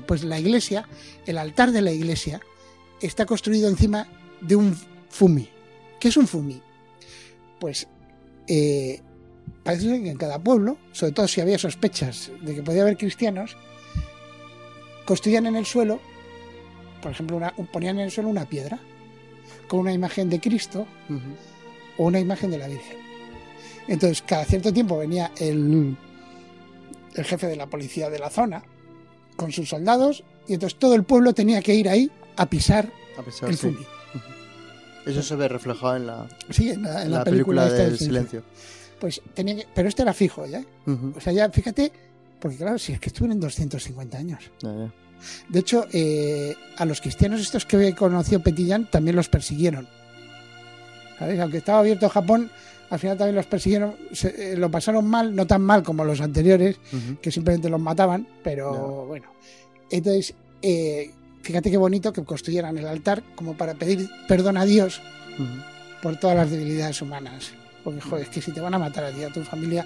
Pues 0.08 0.24
la 0.24 0.40
iglesia, 0.40 0.88
el 1.26 1.38
altar 1.38 1.72
de 1.72 1.82
la 1.82 1.92
iglesia, 1.92 2.40
está 3.02 3.26
construido 3.26 3.68
encima 3.70 4.08
de 4.42 4.56
un 4.56 4.76
fumi. 5.10 5.50
¿Qué 6.00 6.08
es 6.08 6.18
un 6.18 6.28
fumi? 6.28 6.62
Pues 7.60 7.88
eh, 8.48 9.02
parece 9.64 9.84
ser 9.86 10.02
que 10.04 10.10
en 10.10 10.18
cada 10.18 10.40
pueblo, 10.40 10.78
sobre 10.92 11.12
todo 11.14 11.28
si 11.28 11.42
había 11.42 11.58
sospechas 11.60 12.32
de 12.42 12.56
que 12.56 12.64
podía 12.64 12.82
haber 12.82 12.98
cristianos, 12.98 13.56
construían 15.06 15.46
en 15.46 15.56
el 15.56 15.66
suelo, 15.66 16.00
por 17.02 17.12
ejemplo, 17.12 17.38
una- 17.38 17.54
ponían 17.72 17.98
en 18.00 18.06
el 18.06 18.12
suelo 18.12 18.30
una 18.30 18.46
piedra 18.46 18.80
con 19.68 19.80
una 19.80 19.94
imagen 19.94 20.30
de 20.30 20.40
Cristo 20.40 20.88
o 21.98 22.06
una 22.06 22.20
imagen 22.20 22.52
de 22.52 22.58
la 22.58 22.68
Virgen. 22.68 22.98
Entonces, 23.92 24.22
cada 24.26 24.46
cierto 24.46 24.72
tiempo 24.72 24.98
venía 24.98 25.32
el, 25.40 25.98
el 27.16 27.26
jefe 27.26 27.48
de 27.48 27.56
la 27.58 27.68
policía 27.68 28.10
de 28.10 28.20
la 28.20 28.30
zona 28.30 28.64
con 29.36 29.52
sus 29.52 29.70
soldados 29.70 30.24
y 30.48 30.54
entonces 30.54 30.80
todo 30.80 30.96
el 30.96 31.04
pueblo 31.04 31.34
tenía 31.34 31.62
que 31.62 31.76
ir 31.76 31.90
ahí 31.90 32.10
a 32.38 32.46
pisar 32.50 32.90
A 33.18 33.48
el 33.48 33.58
sí. 33.58 33.68
fumi. 33.68 33.86
Eso 35.06 35.22
se 35.22 35.36
ve 35.36 35.48
reflejado 35.48 35.96
en 35.98 36.08
la, 36.08 36.28
Sí, 36.50 36.70
en 36.70 36.84
la, 36.84 37.00
en 37.02 37.06
en 37.08 37.12
la 37.12 37.18
la 37.20 37.24
película, 37.26 37.64
película 37.64 37.66
esta 37.68 37.90
del 37.90 37.98
silencio. 38.00 38.44
Pues 39.00 39.22
tenía 39.34 39.56
que- 39.56 39.68
pero 39.76 39.90
este 39.90 40.04
era 40.04 40.14
fijo 40.14 40.46
ya. 40.46 40.64
O 41.16 41.20
sea, 41.20 41.34
ya 41.34 41.50
fíjate 41.50 41.92
Porque 42.40 42.58
claro, 42.58 42.78
si 42.80 42.94
es 42.94 43.00
que 43.00 43.10
estuvieron 43.10 43.40
250 43.40 44.18
años. 44.18 44.40
De 45.50 45.60
hecho, 45.60 45.86
eh, 45.92 46.56
a 46.78 46.86
los 46.86 47.02
cristianos 47.02 47.42
estos 47.42 47.66
que 47.66 47.94
conoció 47.96 48.42
Petillán 48.42 48.90
también 48.90 49.16
los 49.16 49.28
persiguieron. 49.28 49.88
¿Sabes? 51.22 51.40
Aunque 51.40 51.58
estaba 51.58 51.80
abierto 51.80 52.10
Japón, 52.10 52.50
al 52.90 52.98
final 53.00 53.16
también 53.18 53.36
los 53.36 53.46
persiguieron, 53.46 53.96
se- 54.12 54.54
eh, 54.54 54.58
lo 54.58 54.72
pasaron 54.72 55.06
mal, 55.06 55.36
no 55.36 55.46
tan 55.46 55.62
mal 55.62 55.84
como 55.84 56.04
los 56.04 56.20
anteriores, 56.20 56.78
que 57.22 57.32
simplemente 57.32 57.70
los 57.70 57.80
mataban, 57.80 58.28
pero 58.44 59.06
bueno. 59.06 59.28
Entonces, 59.92 60.34
eh, 60.64 61.12
fíjate 61.44 61.70
qué 61.70 61.78
bonito 61.78 62.12
que 62.12 62.24
construyeran 62.24 62.76
el 62.80 62.88
altar 62.88 63.22
como 63.36 63.56
para 63.56 63.76
pedir 63.76 64.10
perdón 64.28 64.58
a 64.58 64.66
Dios 64.66 65.00
por 66.02 66.20
todas 66.20 66.36
las 66.36 66.50
debilidades 66.50 67.02
humanas. 67.04 67.52
Porque, 67.84 68.02
joder, 68.02 68.24
es 68.24 68.30
que 68.30 68.42
si 68.42 68.52
te 68.52 68.62
van 68.62 68.74
a 68.74 68.80
matar 68.80 69.04
a 69.06 69.12
ti, 69.12 69.24
a 69.24 69.30
tu 69.30 69.42
familia, 69.44 69.86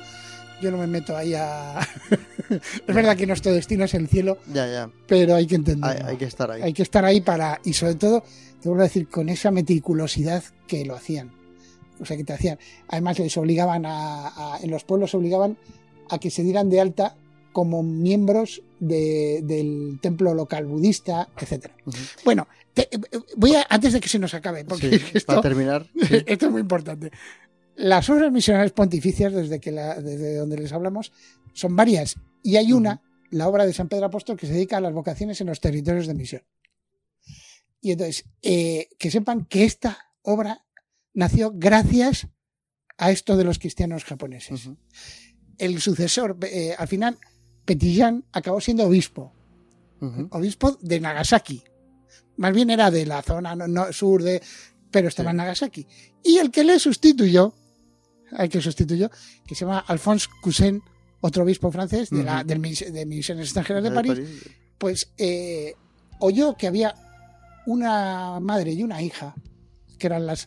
yo 0.61 0.71
no 0.71 0.77
me 0.77 0.87
meto 0.87 1.15
ahí 1.17 1.33
a... 1.33 1.79
es 2.49 2.95
verdad 2.95 3.15
que 3.17 3.27
nuestro 3.27 3.51
destino 3.53 3.83
es 3.85 3.93
el 3.93 4.07
cielo, 4.07 4.37
Ya, 4.53 4.67
ya. 4.67 4.89
pero 5.07 5.35
hay 5.35 5.45
que 5.47 5.55
Hay, 5.55 5.59
entenderlo. 5.59 6.07
hay 6.07 6.17
que 6.17 6.25
estar 6.25 6.49
ahí. 6.51 6.61
Hay 6.61 6.73
que 6.73 6.83
estar 6.83 7.03
ahí 7.05 7.19
para... 7.21 7.59
Y 7.65 7.73
sobre 7.73 7.95
todo, 7.95 8.23
te 8.65 8.69
vuelvo 8.69 8.81
a 8.81 8.87
decir, 8.87 9.07
con 9.07 9.29
esa 9.29 9.51
meticulosidad 9.51 10.43
que 10.65 10.85
lo 10.85 10.95
hacían. 10.95 11.31
O 11.99 12.05
sea, 12.05 12.17
que 12.17 12.23
te 12.23 12.33
hacían... 12.33 12.57
Además, 12.87 13.19
les 13.19 13.37
obligaban 13.37 13.85
a... 13.85 14.55
a- 14.55 14.59
en 14.59 14.71
los 14.71 14.83
pueblos 14.83 15.13
obligaban 15.13 15.55
a 16.09 16.17
que 16.17 16.31
se 16.31 16.41
dieran 16.41 16.71
de 16.71 16.81
alta 16.81 17.15
como 17.53 17.83
miembros 17.83 18.63
de- 18.79 19.41
del 19.43 19.99
templo 20.01 20.33
local 20.33 20.65
budista, 20.65 21.29
etcétera. 21.39 21.75
Ujú. 21.85 21.97
Bueno, 22.25 22.47
te- 22.73 22.89
eh, 22.91 22.99
voy 23.37 23.53
a... 23.55 23.67
Antes 23.69 23.93
de 23.93 23.99
que 24.01 24.09
se 24.09 24.17
nos 24.17 24.33
acabe, 24.33 24.65
porque 24.65 24.97
Sí, 24.97 25.05
esto... 25.13 25.27
Para 25.27 25.41
terminar, 25.43 25.85
sí. 26.01 26.23
Esto 26.25 26.47
es 26.47 26.51
muy 26.51 26.61
importante. 26.61 27.11
Las 27.75 28.09
obras 28.09 28.31
misionales 28.31 28.71
pontificias, 28.71 29.31
desde, 29.31 29.59
que 29.59 29.71
la- 29.71 30.01
desde 30.01 30.37
donde 30.37 30.57
les 30.57 30.73
hablamos, 30.73 31.11
son 31.53 31.75
varias. 31.75 32.15
Y 32.41 32.55
hay 32.55 32.73
una, 32.73 33.03
la 33.29 33.47
obra 33.47 33.67
de 33.67 33.73
San 33.73 33.89
Pedro 33.89 34.07
Apóstol, 34.07 34.37
que 34.37 34.47
se 34.47 34.53
dedica 34.53 34.77
a 34.77 34.81
las 34.81 34.91
vocaciones 34.93 35.39
en 35.39 35.47
los 35.47 35.59
territorios 35.61 36.07
de 36.07 36.15
misión. 36.15 36.41
Y 37.85 37.91
entonces, 37.91 38.25
eh, 38.41 38.89
que 38.97 39.11
sepan 39.11 39.45
que 39.45 39.63
esta 39.63 39.95
obra 40.23 40.65
nació 41.13 41.51
gracias 41.53 42.27
a 42.97 43.11
esto 43.11 43.37
de 43.37 43.43
los 43.43 43.59
cristianos 43.59 44.03
japoneses. 44.05 44.69
El 45.59 45.79
sucesor, 45.79 46.35
eh, 46.41 46.73
al 46.75 46.87
final, 46.87 47.19
Petillán 47.63 48.25
acabó 48.31 48.59
siendo 48.59 48.85
obispo 48.87 49.33
obispo 50.31 50.77
de 50.81 50.99
Nagasaki. 50.99 51.63
Más 52.37 52.53
bien 52.55 52.71
era 52.71 52.89
de 52.89 53.05
la 53.05 53.21
zona 53.21 53.55
no- 53.55 53.67
no- 53.67 53.93
sur 53.93 54.23
de. 54.23 54.41
Pero 54.89 55.07
estaba 55.09 55.29
Sí. 55.29 55.31
en 55.31 55.37
Nagasaki. 55.37 55.87
Y 56.23 56.37
el 56.39 56.49
que 56.49 56.63
le 56.63 56.79
sustituyó, 56.79 57.53
el 58.39 58.49
que 58.49 58.61
sustituyó, 58.61 59.11
que 59.45 59.53
se 59.53 59.61
llama 59.65 59.85
Alphonse 59.87 60.27
Cousin, 60.41 60.81
otro 61.21 61.43
obispo 61.43 61.71
francés 61.71 62.09
de, 62.09 62.23
la, 62.23 62.43
del 62.43 62.59
de 62.63 63.05
Misiones 63.05 63.45
Extranjeras 63.45 63.83
de 63.83 63.89
De 63.91 63.95
París, 63.95 64.13
París. 64.13 64.49
pues 64.79 65.11
eh, 65.19 65.75
oyó 66.19 66.55
que 66.57 66.65
había 66.67 66.95
una 67.65 68.39
madre 68.39 68.71
y 68.71 68.83
una 68.83 69.01
hija, 69.01 69.35
que 69.97 70.07
eran 70.07 70.25
las, 70.25 70.45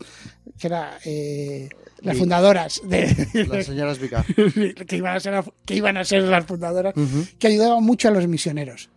que 0.59 0.67
era, 0.67 0.99
eh, 1.05 1.69
las 2.01 2.17
fundadoras 2.17 2.81
de, 2.85 3.47
Las 3.49 3.67
señoras 3.67 3.99
Vicar. 3.99 4.25
que, 4.87 4.97
iban 4.97 5.17
a 5.17 5.21
ser, 5.21 5.45
que 5.65 5.75
iban 5.75 5.97
a 5.97 6.05
ser 6.05 6.23
las 6.25 6.45
fundadoras, 6.47 6.95
que 7.39 7.47
ayudaban 7.47 7.83
mucho 7.83 8.09
a 8.09 8.11
los 8.11 8.27
misioneros. 8.27 8.91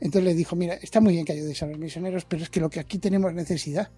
Entonces 0.00 0.24
le 0.24 0.34
dijo, 0.34 0.56
mira, 0.56 0.74
está 0.74 1.00
muy 1.00 1.12
bien 1.12 1.26
que 1.26 1.32
ayudéis 1.32 1.62
a 1.62 1.66
los 1.66 1.78
misioneros, 1.78 2.24
pero 2.24 2.42
es 2.42 2.48
que 2.48 2.60
lo 2.60 2.70
que 2.70 2.80
aquí 2.80 2.98
tenemos 2.98 3.34
necesidad 3.34 3.90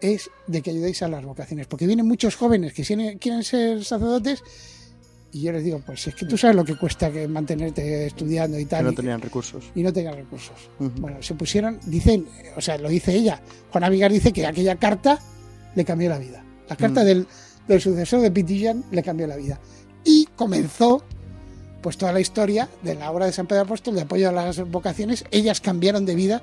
es 0.00 0.30
de 0.46 0.62
que 0.62 0.70
ayudéis 0.70 1.02
a 1.02 1.08
las 1.08 1.24
vocaciones, 1.24 1.66
porque 1.66 1.86
vienen 1.86 2.06
muchos 2.06 2.36
jóvenes 2.36 2.72
que 2.72 2.82
quieren 3.18 3.44
ser 3.44 3.84
sacerdotes 3.84 4.42
y 5.32 5.42
yo 5.42 5.52
les 5.52 5.62
digo, 5.64 5.80
pues 5.84 6.06
es 6.08 6.14
que 6.14 6.26
tú 6.26 6.36
sabes 6.36 6.56
lo 6.56 6.64
que 6.64 6.76
cuesta 6.76 7.10
que 7.10 7.26
mantenerte 7.28 8.06
estudiando 8.06 8.58
y 8.58 8.64
tal. 8.66 8.84
no 8.84 8.92
y- 8.92 8.94
tenían 8.96 9.20
recursos. 9.20 9.64
y 9.74 9.82
no 9.82 9.92
tenían 9.92 10.14
recursos. 10.16 10.56
Bueno, 10.78 11.22
se 11.22 11.34
pusieron, 11.34 11.78
dicen, 11.86 12.26
o 12.56 12.60
sea, 12.60 12.76
lo 12.78 12.88
dice 12.88 13.14
ella. 13.14 13.40
Juana 13.70 13.88
Vigar 13.88 14.12
dice 14.12 14.32
que 14.32 14.46
aquella 14.46 14.76
carta 14.76 15.18
le 15.74 15.84
cambió 15.84 16.08
la 16.08 16.18
vida. 16.18 16.44
La 16.68 16.76
carta 16.76 17.02
Mm. 17.02 17.06
del, 17.06 17.26
del 17.68 17.80
sucesor 17.80 18.20
de 18.20 18.30
Pitillán 18.30 18.84
le 18.90 19.02
cambió 19.02 19.26
la 19.26 19.36
vida. 19.36 19.60
Y 20.04 20.26
comenzó 20.36 21.02
pues 21.82 21.96
toda 21.96 22.12
la 22.12 22.20
historia 22.20 22.68
de 22.82 22.94
la 22.94 23.10
obra 23.10 23.24
de 23.26 23.32
San 23.32 23.46
Pedro 23.46 23.62
Apóstol 23.62 23.94
de 23.94 24.02
apoyo 24.02 24.28
a 24.28 24.32
las 24.32 24.60
vocaciones. 24.70 25.24
Ellas 25.30 25.60
cambiaron 25.62 26.04
de 26.04 26.14
vida 26.14 26.42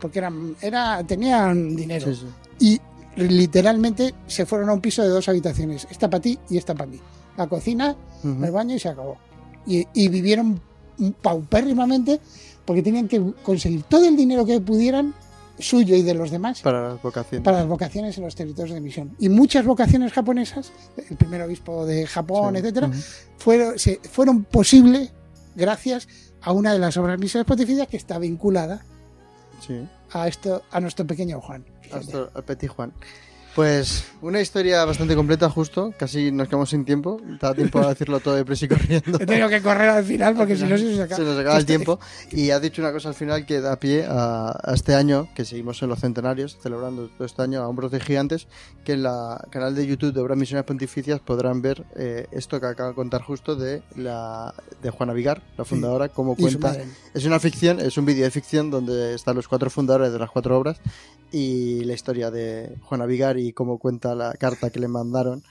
porque 0.00 0.18
eran, 0.20 0.54
era, 0.62 1.02
tenían 1.04 1.74
dinero. 1.74 2.14
Sí, 2.14 2.20
sí. 2.60 2.78
Y 3.16 3.22
literalmente 3.22 4.14
se 4.26 4.46
fueron 4.46 4.68
a 4.68 4.72
un 4.74 4.80
piso 4.80 5.02
de 5.02 5.08
dos 5.08 5.28
habitaciones. 5.28 5.86
Esta 5.90 6.08
para 6.08 6.20
ti 6.22 6.38
y 6.48 6.56
esta 6.58 6.74
para 6.74 6.90
mí. 6.90 7.00
La 7.38 7.46
cocina, 7.46 7.96
Ujú. 8.22 8.44
el 8.44 8.50
baño 8.50 8.74
y 8.74 8.78
se 8.78 8.88
acabó. 8.90 9.16
Y, 9.66 9.86
y 9.94 10.08
vivieron 10.08 10.60
paupérrimamente 11.22 12.20
porque 12.64 12.82
tenían 12.82 13.08
que 13.08 13.32
conseguir 13.42 13.82
todo 13.84 14.04
el 14.06 14.16
dinero 14.16 14.44
que 14.44 14.60
pudieran, 14.60 15.14
suyo 15.58 15.96
y 15.96 16.02
de 16.02 16.14
los 16.14 16.30
demás, 16.30 16.60
Para 16.60 16.88
las 16.90 17.02
vocaciones. 17.02 17.44
para 17.44 17.58
las 17.58 17.66
vocaciones 17.66 18.16
en 18.18 18.24
los 18.24 18.34
territorios 18.36 18.74
de 18.74 18.80
misión. 18.80 19.16
Y 19.18 19.28
muchas 19.28 19.64
vocaciones 19.64 20.12
japonesas, 20.12 20.70
el 21.08 21.16
primer 21.16 21.42
obispo 21.42 21.84
de 21.86 22.06
Japón, 22.06 22.54
Sí. 22.54 22.60
etcétera, 22.60 22.90
fueron, 23.38 23.78
se- 23.78 24.00
fueron 24.08 24.44
posibles 24.44 25.12
gracias 25.56 26.06
a 26.42 26.52
una 26.52 26.72
de 26.72 26.78
las 26.78 26.96
obras 26.96 27.18
misiones 27.18 27.46
pontificias 27.46 27.88
que 27.88 27.96
está 27.96 28.18
vinculada 28.18 28.84
Sí. 29.66 29.80
a 30.12 30.28
esto, 30.28 30.62
a 30.70 30.80
nuestro 30.80 31.06
pequeño 31.06 31.40
Juan. 31.40 31.64
El 31.90 32.42
Petit 32.44 32.70
Juan. 32.70 32.92
Pues 33.58 34.04
una 34.22 34.40
historia 34.40 34.84
bastante 34.84 35.16
completa, 35.16 35.50
justo. 35.50 35.92
Casi 35.98 36.30
nos 36.30 36.46
quedamos 36.46 36.70
sin 36.70 36.84
tiempo. 36.84 37.20
Da 37.40 37.52
tiempo 37.54 37.80
a 37.80 37.88
decirlo 37.88 38.20
todo 38.20 38.36
deprisa 38.36 38.66
y 38.66 38.68
corriendo. 38.68 39.18
He 39.20 39.26
tenido 39.26 39.48
que 39.48 39.60
correr 39.60 39.88
al 39.88 40.04
final 40.04 40.36
porque 40.36 40.56
si 40.56 40.62
no 40.62 40.78
se 40.78 40.84
nos 40.84 41.00
acaba. 41.00 41.16
Se 41.16 41.22
nos 41.24 41.36
acaba 41.36 41.56
el 41.56 41.62
Este- 41.62 41.72
tiempo. 41.72 41.98
Y 42.30 42.50
ha 42.52 42.60
dicho 42.60 42.80
una 42.80 42.92
cosa 42.92 43.08
al 43.08 43.16
final 43.16 43.46
que 43.46 43.60
da 43.60 43.74
pie 43.80 44.06
a, 44.08 44.56
a 44.62 44.74
este 44.74 44.94
año, 44.94 45.26
que 45.34 45.44
seguimos 45.44 45.82
en 45.82 45.88
los 45.88 45.98
centenarios, 45.98 46.56
celebrando 46.62 47.08
todo 47.08 47.24
este 47.26 47.42
año 47.42 47.60
a 47.60 47.66
Hombros 47.66 47.90
de 47.90 47.98
Gigantes, 47.98 48.46
que 48.84 48.92
en 48.92 49.02
la 49.02 49.44
canal 49.50 49.74
de 49.74 49.84
YouTube 49.88 50.12
de 50.12 50.20
Obras 50.20 50.38
Misiones 50.38 50.64
Pontificias 50.64 51.18
podrán 51.18 51.60
ver 51.60 51.84
eh, 51.96 52.28
esto 52.30 52.60
que 52.60 52.66
acaba 52.66 52.90
de 52.90 52.94
contar 52.94 53.22
justo 53.22 53.56
de 53.56 53.82
la 53.96 54.54
de 54.82 54.90
Juana 54.90 55.12
Vigar, 55.14 55.42
la 55.56 55.64
fundadora, 55.64 56.08
cómo 56.10 56.36
y 56.38 56.42
su 56.48 56.60
cuenta 56.60 56.76
es 57.12 57.24
una 57.24 57.40
ficción, 57.40 57.80
es 57.80 57.96
un 57.98 58.04
vídeo 58.06 58.22
de 58.22 58.30
ficción 58.30 58.70
donde 58.70 59.16
están 59.16 59.34
los 59.34 59.48
cuatro 59.48 59.68
fundadores 59.68 60.12
de 60.12 60.18
las 60.20 60.30
cuatro 60.30 60.56
obras 60.56 60.80
y 61.32 61.84
la 61.84 61.92
historia 61.92 62.30
de 62.30 62.76
Juana 62.84 63.04
Vigar 63.04 63.36
y 63.36 63.47
cómo 63.52 63.78
cuenta 63.78 64.14
la 64.14 64.32
carta 64.34 64.70
que 64.70 64.80
le 64.80 64.88
mandaron, 64.88 65.42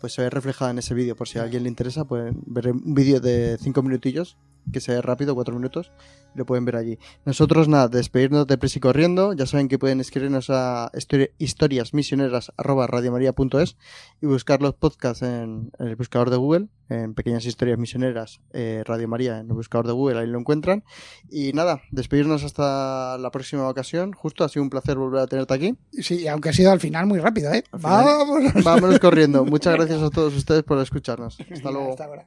pues 0.00 0.12
se 0.12 0.22
ve 0.22 0.30
reflejada 0.30 0.70
en 0.70 0.78
ese 0.78 0.94
vídeo. 0.94 1.16
Por 1.16 1.28
si 1.28 1.38
a 1.38 1.42
alguien 1.42 1.62
le 1.62 1.68
interesa, 1.68 2.04
pueden 2.04 2.42
ver 2.46 2.72
un 2.72 2.94
vídeo 2.94 3.20
de 3.20 3.58
cinco 3.60 3.82
minutillos, 3.82 4.36
que 4.72 4.80
se 4.80 4.92
ve 4.92 5.02
rápido, 5.02 5.34
cuatro 5.34 5.54
minutos, 5.54 5.92
lo 6.34 6.46
pueden 6.46 6.64
ver 6.64 6.76
allí. 6.76 6.98
Nosotros, 7.24 7.68
nada, 7.68 7.88
despedirnos 7.88 8.46
de 8.46 8.58
prisa 8.58 8.78
y 8.78 8.80
corriendo. 8.80 9.32
Ya 9.34 9.46
saben 9.46 9.68
que 9.68 9.78
pueden 9.78 10.00
escribirnos 10.00 10.50
a 10.50 10.90
histori- 10.92 11.30
historiasmisioneras.radiomaria.es 11.38 13.76
y 14.20 14.26
buscar 14.26 14.62
los 14.62 14.74
podcasts 14.74 15.22
en, 15.22 15.70
en 15.78 15.86
el 15.88 15.96
buscador 15.96 16.30
de 16.30 16.36
Google, 16.36 16.68
en 16.88 17.14
Pequeñas 17.14 17.44
Historias 17.46 17.78
Misioneras, 17.78 18.40
eh, 18.52 18.82
Radio 18.84 19.08
María, 19.08 19.38
en 19.38 19.46
el 19.48 19.54
buscador 19.54 19.86
de 19.86 19.92
Google, 19.92 20.20
ahí 20.20 20.26
lo 20.26 20.38
encuentran. 20.38 20.84
Y 21.30 21.52
nada, 21.52 21.82
despedirnos 21.90 22.44
hasta 22.44 23.16
la 23.18 23.30
próxima 23.30 23.68
ocasión. 23.68 24.12
Justo, 24.12 24.44
ha 24.44 24.48
sido 24.48 24.62
un 24.62 24.70
placer 24.70 24.96
volver 24.96 25.20
a 25.20 25.26
tenerte 25.26 25.54
aquí. 25.54 25.74
Sí, 25.92 26.26
aunque 26.28 26.50
ha 26.50 26.52
sido 26.52 26.70
al 26.72 26.80
final 26.80 27.06
muy 27.06 27.18
rápido, 27.20 27.52
¿eh? 27.52 27.64
Final-. 27.72 28.52
Vámonos 28.64 28.98
corriendo. 28.98 29.44
Muchas 29.44 29.74
gracias 29.76 30.02
a 30.02 30.10
todos 30.10 30.34
ustedes 30.34 30.62
por 30.64 30.78
escucharnos. 30.78 31.38
Hasta 31.50 31.70
luego. 31.70 31.90
Hasta 31.90 32.04
ahora. 32.04 32.26